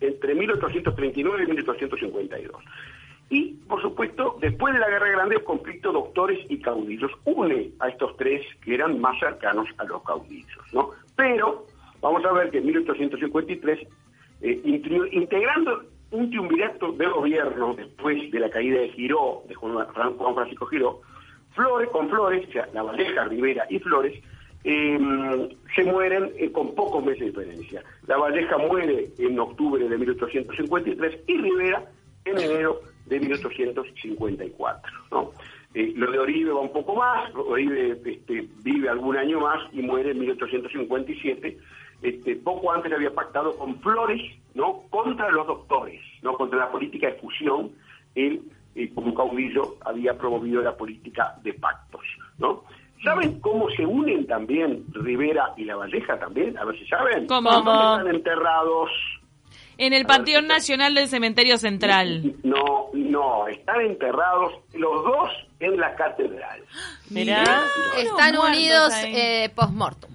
entre 0.00 0.34
1839 0.34 1.42
y 1.42 1.46
1852. 1.46 2.64
Y, 3.28 3.54
por 3.66 3.82
supuesto, 3.82 4.36
después 4.40 4.72
de 4.72 4.78
la 4.80 4.88
Guerra 4.88 5.08
Grande, 5.10 5.36
el 5.36 5.42
conflicto 5.44 5.90
doctores 5.90 6.38
y 6.48 6.60
caudillos 6.60 7.10
une 7.24 7.72
a 7.80 7.88
estos 7.88 8.16
tres 8.16 8.46
que 8.62 8.74
eran 8.74 9.00
más 9.00 9.18
cercanos 9.18 9.68
a 9.78 9.84
los 9.84 10.02
caudillos, 10.04 10.64
¿no? 10.72 10.90
Pero, 11.16 11.66
vamos 12.00 12.24
a 12.24 12.32
ver 12.32 12.50
que 12.50 12.58
en 12.58 12.66
1853, 12.66 13.80
eh, 14.42 14.60
integrando 15.10 15.82
un 16.12 16.30
triunvirato 16.30 16.92
de 16.92 17.06
gobierno 17.06 17.74
después 17.74 18.30
de 18.30 18.38
la 18.38 18.48
caída 18.48 18.80
de 18.80 18.90
Giró, 18.90 19.42
de 19.48 19.54
Juan 19.54 19.86
Juan 19.86 20.34
Francisco 20.34 20.66
Giró, 20.66 21.00
Flores, 21.52 21.88
con 21.88 22.08
Flores, 22.08 22.46
o 22.48 22.52
sea, 22.52 22.68
La 22.74 22.82
Valleja, 22.82 23.24
Rivera 23.24 23.66
y 23.70 23.80
Flores, 23.80 24.22
eh, 24.68 25.56
se 25.76 25.84
mueren 25.84 26.32
eh, 26.36 26.50
con 26.50 26.74
pocos 26.74 27.04
meses 27.04 27.20
de 27.20 27.26
diferencia. 27.26 27.84
La 28.08 28.16
Valleja 28.16 28.58
muere 28.58 29.10
en 29.16 29.38
octubre 29.38 29.88
de 29.88 29.96
1853 29.96 31.20
y 31.28 31.38
Rivera 31.38 31.84
en 32.24 32.36
enero 32.36 32.80
de 33.06 33.20
1854. 33.20 34.92
¿no? 35.12 35.30
Eh, 35.72 35.92
lo 35.94 36.10
de 36.10 36.18
Oribe 36.18 36.50
va 36.50 36.60
un 36.62 36.72
poco 36.72 36.96
más, 36.96 37.32
Oribe 37.36 37.96
este, 38.04 38.48
vive 38.64 38.88
algún 38.88 39.16
año 39.16 39.38
más 39.38 39.72
y 39.72 39.82
muere 39.82 40.10
en 40.10 40.18
1857. 40.18 41.58
Este, 42.02 42.34
poco 42.34 42.72
antes 42.72 42.92
había 42.92 43.14
pactado 43.14 43.56
con 43.56 43.80
Flores, 43.80 44.20
¿no? 44.54 44.82
Contra 44.90 45.30
los 45.30 45.46
doctores, 45.46 46.00
¿no? 46.22 46.34
Contra 46.34 46.58
la 46.58 46.72
política 46.72 47.06
de 47.06 47.14
fusión. 47.14 47.70
Él, 48.16 48.42
eh, 48.74 48.90
como 48.92 49.14
caudillo, 49.14 49.76
había 49.82 50.18
promovido 50.18 50.60
la 50.60 50.76
política 50.76 51.38
de 51.44 51.54
pactos, 51.54 52.02
¿no? 52.38 52.64
¿Saben 53.02 53.40
cómo 53.40 53.68
se 53.70 53.84
unen 53.84 54.26
también 54.26 54.84
Rivera 54.92 55.52
y 55.56 55.64
La 55.64 55.76
Valleja 55.76 56.18
también? 56.18 56.56
A 56.58 56.64
ver 56.64 56.78
si 56.78 56.86
saben. 56.86 57.26
¿Cómo? 57.26 57.50
¿Dónde 57.50 57.70
Están 57.70 58.14
enterrados. 58.14 58.90
En 59.78 59.92
el 59.92 60.06
Panteón 60.06 60.46
Nacional 60.46 60.94
del 60.94 61.08
Cementerio 61.08 61.58
Central. 61.58 62.34
No, 62.42 62.88
no, 62.94 63.46
están 63.46 63.82
enterrados 63.82 64.54
los 64.72 65.04
dos 65.04 65.30
en 65.60 65.76
la 65.76 65.94
catedral. 65.94 66.62
Mirá. 67.10 67.62
Están 67.98 68.38
unidos 68.38 68.94
eh, 69.04 69.50
post-mortem. 69.54 70.10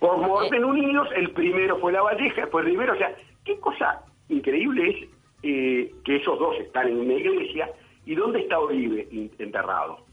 Por 0.00 0.18
Morten 0.18 0.64
unidos, 0.64 1.08
el 1.16 1.30
primero 1.30 1.78
fue 1.80 1.92
La 1.92 2.02
Valleja, 2.02 2.42
después 2.42 2.64
Rivera. 2.64 2.92
O 2.92 2.96
sea, 2.96 3.12
qué 3.44 3.58
cosa 3.58 4.00
increíble 4.28 4.90
es 4.90 5.08
eh, 5.42 5.92
que 6.04 6.16
esos 6.16 6.38
dos 6.38 6.56
están 6.60 6.88
en 6.88 6.98
una 6.98 7.14
iglesia. 7.14 7.68
¿Y 8.06 8.14
dónde 8.14 8.40
está 8.40 8.58
Oribe 8.58 9.08
enterrado? 9.38 10.07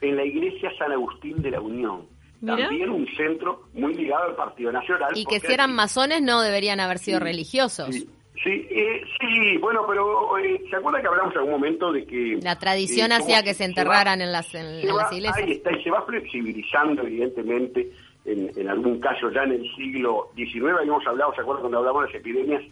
En 0.00 0.16
la 0.16 0.24
iglesia 0.24 0.70
San 0.78 0.92
Agustín 0.92 1.42
de 1.42 1.50
la 1.50 1.60
Unión, 1.60 2.06
también 2.44 2.90
un 2.90 3.06
centro 3.16 3.64
muy 3.74 3.94
ligado 3.94 4.24
al 4.24 4.36
Partido 4.36 4.70
Nacional. 4.70 5.10
Y 5.14 5.24
que 5.24 5.40
si 5.40 5.52
eran 5.52 5.74
masones 5.74 6.22
no 6.22 6.40
deberían 6.40 6.80
haber 6.80 6.98
sido 6.98 7.18
religiosos. 7.18 7.92
Sí, 7.92 8.08
sí, 8.44 8.66
eh, 8.70 9.02
sí, 9.20 9.56
bueno, 9.58 9.84
pero 9.88 10.38
eh, 10.38 10.62
¿se 10.70 10.76
acuerda 10.76 11.00
que 11.00 11.08
hablamos 11.08 11.32
en 11.32 11.38
algún 11.38 11.52
momento 11.52 11.92
de 11.92 12.06
que... 12.06 12.38
La 12.40 12.56
tradición 12.58 13.10
hacía 13.10 13.42
que 13.42 13.54
se 13.54 13.64
enterraran 13.64 14.20
en, 14.20 14.30
las, 14.30 14.54
en, 14.54 14.86
las 14.86 15.12
iglesias. 15.12 15.36
Ahí 15.36 15.52
está, 15.52 15.76
y 15.76 15.82
se 15.82 15.90
va 15.90 16.02
flexibilizando, 16.02 17.02
evidentemente, 17.02 17.90
en, 18.24 18.52
en, 18.56 18.68
algún 18.68 19.00
caso 19.00 19.30
ya 19.30 19.42
en 19.42 19.52
el 19.52 19.74
siglo 19.74 20.28
XIX, 20.36 20.76
habíamos 20.78 21.06
hablado, 21.06 21.34
¿se 21.34 21.40
acuerda 21.40 21.62
cuando 21.62 21.78
hablamos 21.78 22.02
de 22.02 22.08
las 22.08 22.20
epidemias 22.20 22.62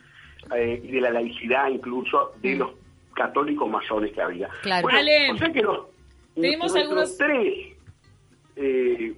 y 0.54 0.92
de 0.92 1.00
la 1.00 1.10
laicidad 1.10 1.68
incluso 1.70 2.34
de 2.40 2.54
los 2.54 2.70
católicos 3.14 3.68
masones 3.68 4.12
que 4.12 4.22
había? 4.22 4.48
Claro. 4.62 4.82
Bueno, 4.82 5.34
o 5.34 5.38
sea 5.38 5.50
que 5.52 5.62
los, 5.62 5.80
tenemos 6.42 6.74
algunos- 6.76 7.16
tres 7.16 7.72
eh, 8.56 9.14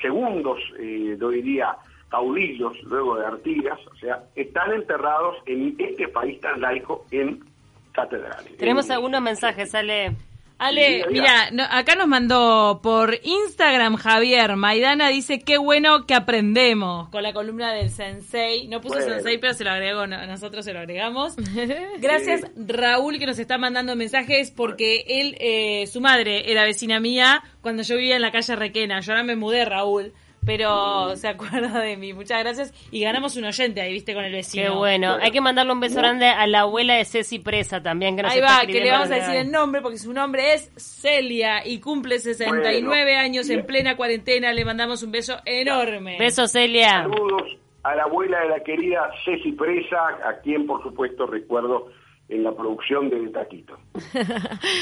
segundos, 0.00 0.58
eh, 0.78 1.16
yo 1.20 1.28
diría, 1.30 1.76
caudillos, 2.08 2.80
luego 2.84 3.16
de 3.16 3.26
Artigas, 3.26 3.78
o 3.86 3.94
sea, 3.96 4.22
están 4.34 4.72
enterrados 4.72 5.36
en 5.46 5.74
este 5.78 6.08
país 6.08 6.40
tan 6.40 6.60
laico 6.60 7.04
en 7.10 7.44
catedrales. 7.92 8.56
Tenemos 8.56 8.86
En- 8.86 8.92
algunos 8.92 9.20
mensajes, 9.22 9.74
Ale. 9.74 10.12
Ale, 10.60 11.06
mira, 11.10 11.50
no- 11.52 11.64
acá 11.70 11.94
nos 11.96 12.06
mandó 12.06 12.80
por 12.82 13.18
Instagram 13.22 13.96
Javier 13.96 14.56
Maidana, 14.56 15.08
dice 15.08 15.40
qué 15.40 15.56
bueno 15.58 16.06
que 16.06 16.14
aprendemos 16.14 17.08
con 17.08 17.22
la 17.22 17.32
columna 17.32 17.72
del 17.72 17.88
Sensei. 17.90 18.68
No 18.68 18.80
puso 18.80 18.96
Bueno. 18.96 19.14
Sensei, 19.14 19.38
pero 19.38 19.54
se 19.54 19.64
lo 19.64 19.70
agregó, 19.70 20.06
no- 20.06 20.26
nosotros 20.26 20.64
se 20.64 20.72
lo 20.74 20.80
agregamos. 20.80 21.34
Gracias 21.98 22.42
Raúl 22.56 23.18
que 23.18 23.26
nos 23.26 23.38
está 23.38 23.58
mandando 23.58 23.96
mensajes 23.96 24.50
porque 24.50 25.04
él, 25.08 25.36
eh, 25.40 25.86
su 25.86 26.00
madre 26.00 26.50
era 26.52 26.64
vecina 26.64 27.00
mía 27.00 27.42
cuando 27.62 27.82
yo 27.82 27.96
vivía 27.96 28.16
en 28.16 28.22
la 28.22 28.30
calle 28.30 28.54
Requena. 28.54 29.00
Yo 29.00 29.12
ahora 29.12 29.24
me 29.24 29.36
mudé, 29.36 29.64
Raúl, 29.64 30.12
pero 30.44 31.16
se 31.16 31.28
acuerda 31.28 31.80
de 31.80 31.96
mí. 31.96 32.12
Muchas 32.12 32.40
gracias. 32.40 32.74
Y 32.90 33.02
ganamos 33.02 33.36
un 33.36 33.44
oyente 33.44 33.80
ahí, 33.80 33.92
viste, 33.92 34.14
con 34.14 34.24
el 34.24 34.32
vecino. 34.32 34.64
Qué 34.64 34.70
bueno. 34.70 35.16
Hay 35.20 35.30
que 35.30 35.40
mandarle 35.40 35.72
un 35.72 35.80
beso 35.80 35.96
grande 35.96 36.26
a 36.26 36.46
la 36.46 36.60
abuela 36.60 36.94
de 36.94 37.04
Ceci 37.04 37.38
Presa 37.38 37.82
también. 37.82 38.16
Que 38.16 38.22
nos 38.22 38.32
Ahí 38.32 38.38
está 38.38 38.60
va, 38.60 38.66
que 38.66 38.80
le 38.80 38.90
vamos 38.90 39.10
a 39.10 39.14
decir 39.16 39.36
el 39.36 39.50
nombre 39.50 39.80
porque 39.82 39.98
su 39.98 40.12
nombre 40.12 40.54
es 40.54 40.70
Celia 40.76 41.66
y 41.66 41.80
cumple 41.80 42.18
69 42.18 42.82
Bueno, 42.86 43.20
años 43.20 43.50
en 43.50 43.66
plena 43.66 43.96
cuarentena. 43.96 44.52
Le 44.52 44.64
mandamos 44.64 45.02
un 45.02 45.12
beso 45.12 45.38
enorme. 45.44 46.18
Beso, 46.18 46.46
Celia. 46.46 47.02
Saludos 47.02 47.56
a 47.82 47.94
la 47.94 48.02
abuela 48.04 48.40
de 48.40 48.48
la 48.48 48.60
querida 48.60 49.10
Ceci 49.24 49.52
Presa, 49.52 49.98
a 50.24 50.40
quien 50.42 50.66
por 50.66 50.82
supuesto 50.82 51.26
recuerdo 51.26 51.88
en 52.30 52.44
la 52.44 52.52
producción 52.52 53.10
de 53.10 53.28
Taquito. 53.28 53.76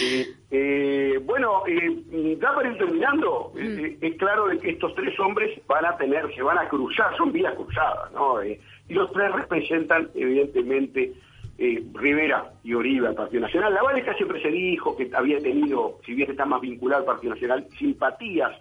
Eh, 0.01 0.27
eh, 0.51 1.19
bueno, 1.25 1.63
eh, 1.67 2.37
ya 2.41 2.55
para 2.55 2.71
ir 2.71 2.79
terminando, 2.79 3.53
eh, 3.57 3.99
es 4.01 4.17
claro 4.17 4.47
de 4.47 4.59
que 4.59 4.71
estos 4.71 4.95
tres 4.95 5.19
hombres 5.19 5.61
van 5.67 5.85
a 5.85 5.97
tener, 5.97 6.33
se 6.35 6.43
van 6.43 6.59
a 6.59 6.69
cruzar, 6.69 7.17
son 7.17 7.33
vías 7.33 7.55
cruzadas, 7.55 8.13
¿no? 8.13 8.41
Eh, 8.41 8.61
y 8.89 8.95
los 8.95 9.13
tres 9.13 9.33
representan, 9.33 10.09
evidentemente, 10.15 11.13
eh, 11.59 11.85
Rivera 11.95 12.53
y 12.63 12.75
Oribe 12.75 13.09
al 13.09 13.15
Partido 13.15 13.43
Nacional. 13.43 13.75
La 13.75 13.83
Valleja 13.83 14.15
siempre 14.15 14.41
se 14.41 14.49
dijo 14.49 14.97
que 14.97 15.11
había 15.15 15.39
tenido, 15.41 15.99
si 16.07 16.15
bien 16.15 16.31
está 16.31 16.45
más 16.45 16.61
vinculado 16.61 17.01
al 17.01 17.07
Partido 17.07 17.35
Nacional, 17.35 17.67
simpatías 17.79 18.53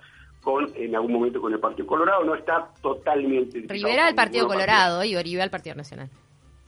con 0.41 0.67
en 0.75 0.95
algún 0.95 1.13
momento 1.13 1.41
con 1.41 1.53
el 1.53 1.59
Partido 1.59 1.87
Colorado, 1.87 2.23
no 2.23 2.35
está 2.35 2.69
totalmente... 2.81 3.63
Rivera 3.67 4.07
al 4.07 4.15
Partido 4.15 4.47
Colorado 4.47 5.03
y 5.03 5.15
Oribe 5.15 5.41
al 5.41 5.49
Partido 5.49 5.75
Nacional. 5.75 6.09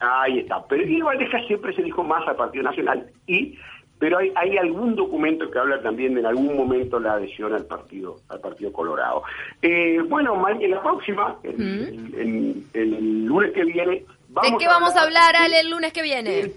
Ahí 0.00 0.38
está. 0.40 0.64
Pero 0.66 0.82
y 0.84 1.00
Valdeja 1.00 1.38
siempre 1.46 1.74
se 1.74 1.82
dijo 1.82 2.02
más 2.02 2.26
al 2.26 2.36
Partido 2.36 2.64
Nacional. 2.64 3.06
y 3.26 3.58
Pero 3.98 4.16
hay, 4.16 4.32
hay 4.34 4.56
algún 4.56 4.96
documento 4.96 5.50
que 5.50 5.58
habla 5.58 5.82
también 5.82 6.14
de 6.14 6.20
en 6.20 6.26
algún 6.26 6.56
momento 6.56 6.98
la 6.98 7.12
adhesión 7.14 7.52
al 7.52 7.66
Partido 7.66 8.16
al 8.30 8.40
partido 8.40 8.72
Colorado. 8.72 9.22
Eh, 9.60 9.98
bueno, 10.08 10.42
en 10.48 10.70
la 10.70 10.82
próxima, 10.82 11.36
el, 11.42 11.60
el- 11.60 12.64
el- 12.72 12.94
el 12.94 13.24
lunes 13.26 13.52
que 13.52 13.62
viene, 13.64 14.04
vamos 14.30 14.52
¿De 14.52 14.56
qué 14.58 14.66
vamos 14.66 14.96
a 14.96 15.02
hablar, 15.02 15.36
Ale, 15.36 15.60
el 15.60 15.68
lunes 15.70 15.92
que 15.92 16.00
viene? 16.02 16.50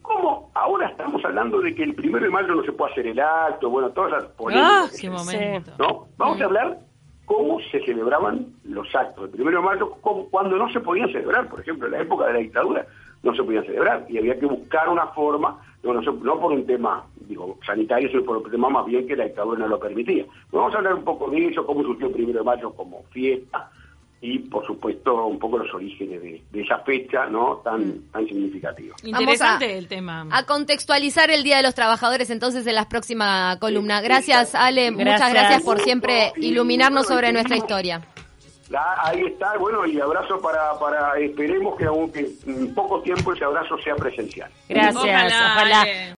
¿Cómo? 0.00 0.50
Ahora 0.54 0.88
estamos 0.88 1.22
hablando 1.24 1.60
de 1.60 1.74
que 1.74 1.82
el 1.82 1.94
primero 1.94 2.24
de 2.24 2.30
mayo 2.30 2.54
no 2.54 2.62
se 2.64 2.72
puede 2.72 2.92
hacer 2.92 3.06
el 3.08 3.20
acto, 3.20 3.68
bueno, 3.68 3.90
todas 3.90 4.12
las 4.12 4.24
Ah, 4.24 4.32
polémicas. 4.36 4.92
que 4.92 5.00
qué 5.02 5.10
momento. 5.10 5.72
¿no? 5.78 6.06
Vamos 6.16 6.40
a 6.40 6.44
hablar 6.46 6.78
cómo 7.30 7.60
se 7.70 7.78
celebraban 7.84 8.44
los 8.64 8.92
actos. 8.92 9.26
El 9.26 9.30
primero 9.30 9.60
de 9.60 9.64
mayo, 9.64 9.90
cuando 10.32 10.56
no 10.56 10.68
se 10.72 10.80
podían 10.80 11.12
celebrar, 11.12 11.48
por 11.48 11.60
ejemplo, 11.60 11.86
en 11.86 11.92
la 11.92 12.00
época 12.00 12.26
de 12.26 12.32
la 12.32 12.38
dictadura, 12.40 12.84
no 13.22 13.32
se 13.36 13.44
podían 13.44 13.64
celebrar 13.64 14.04
y 14.08 14.18
había 14.18 14.36
que 14.36 14.46
buscar 14.46 14.88
una 14.88 15.06
forma, 15.08 15.56
no, 15.84 15.94
no 15.94 16.40
por 16.40 16.52
un 16.52 16.66
tema 16.66 17.04
digo 17.28 17.56
sanitario, 17.64 18.08
sino 18.08 18.24
por 18.24 18.38
un 18.38 18.50
tema 18.50 18.68
más 18.68 18.84
bien 18.84 19.06
que 19.06 19.14
la 19.14 19.26
dictadura 19.26 19.60
no 19.60 19.68
lo 19.68 19.78
permitía. 19.78 20.24
Vamos 20.50 20.74
a 20.74 20.78
hablar 20.78 20.94
un 20.94 21.04
poco 21.04 21.30
de 21.30 21.46
eso, 21.46 21.64
cómo 21.64 21.84
surgió 21.84 22.08
el 22.08 22.14
primero 22.14 22.40
de 22.40 22.44
mayo 22.44 22.72
como 22.72 23.04
fiesta 23.12 23.70
y, 24.22 24.38
por 24.38 24.66
supuesto, 24.66 25.24
un 25.26 25.38
poco 25.38 25.56
los 25.58 25.72
orígenes 25.74 26.20
de, 26.22 26.42
de 26.50 26.60
esa 26.62 26.78
fecha 26.80 27.24
no 27.26 27.62
tan, 27.64 28.02
tan 28.12 28.26
significativa. 28.26 28.94
Interesante 29.02 29.64
Vamos 29.66 29.74
a- 29.74 29.78
el 29.78 29.88
tema. 29.88 30.26
A 30.30 30.44
contextualizar 30.44 31.30
el 31.30 31.42
Día 31.42 31.56
de 31.56 31.62
los 31.62 31.74
Trabajadores 31.74 32.28
entonces 32.30 32.66
en 32.66 32.74
la 32.74 32.88
próxima 32.88 33.56
columna. 33.60 34.00
Gracias, 34.02 34.54
Ale. 34.54 34.90
Muchas 34.90 35.32
Gracias. 35.32 35.62
por 35.62 35.80
siempre 35.80 36.32
iluminarnos 36.36 37.06
sobre 37.06 37.32
nuestra 37.32 37.56
historia. 37.56 38.02
La- 38.68 38.98
ahí 39.02 39.22
está, 39.24 39.56
bueno, 39.58 39.84
y 39.84 39.98
abrazo 40.00 40.38
para, 40.40 40.78
para 40.78 41.18
esperemos 41.18 41.76
que 41.76 41.86
aunque 41.86 42.28
en 42.46 42.72
poco 42.72 43.02
tiempo 43.02 43.32
ese 43.32 43.44
abrazo 43.44 43.76
sea 43.78 43.96
presencial. 43.96 44.48
Gracias. 44.68 44.94
Ojalá. 44.96 45.84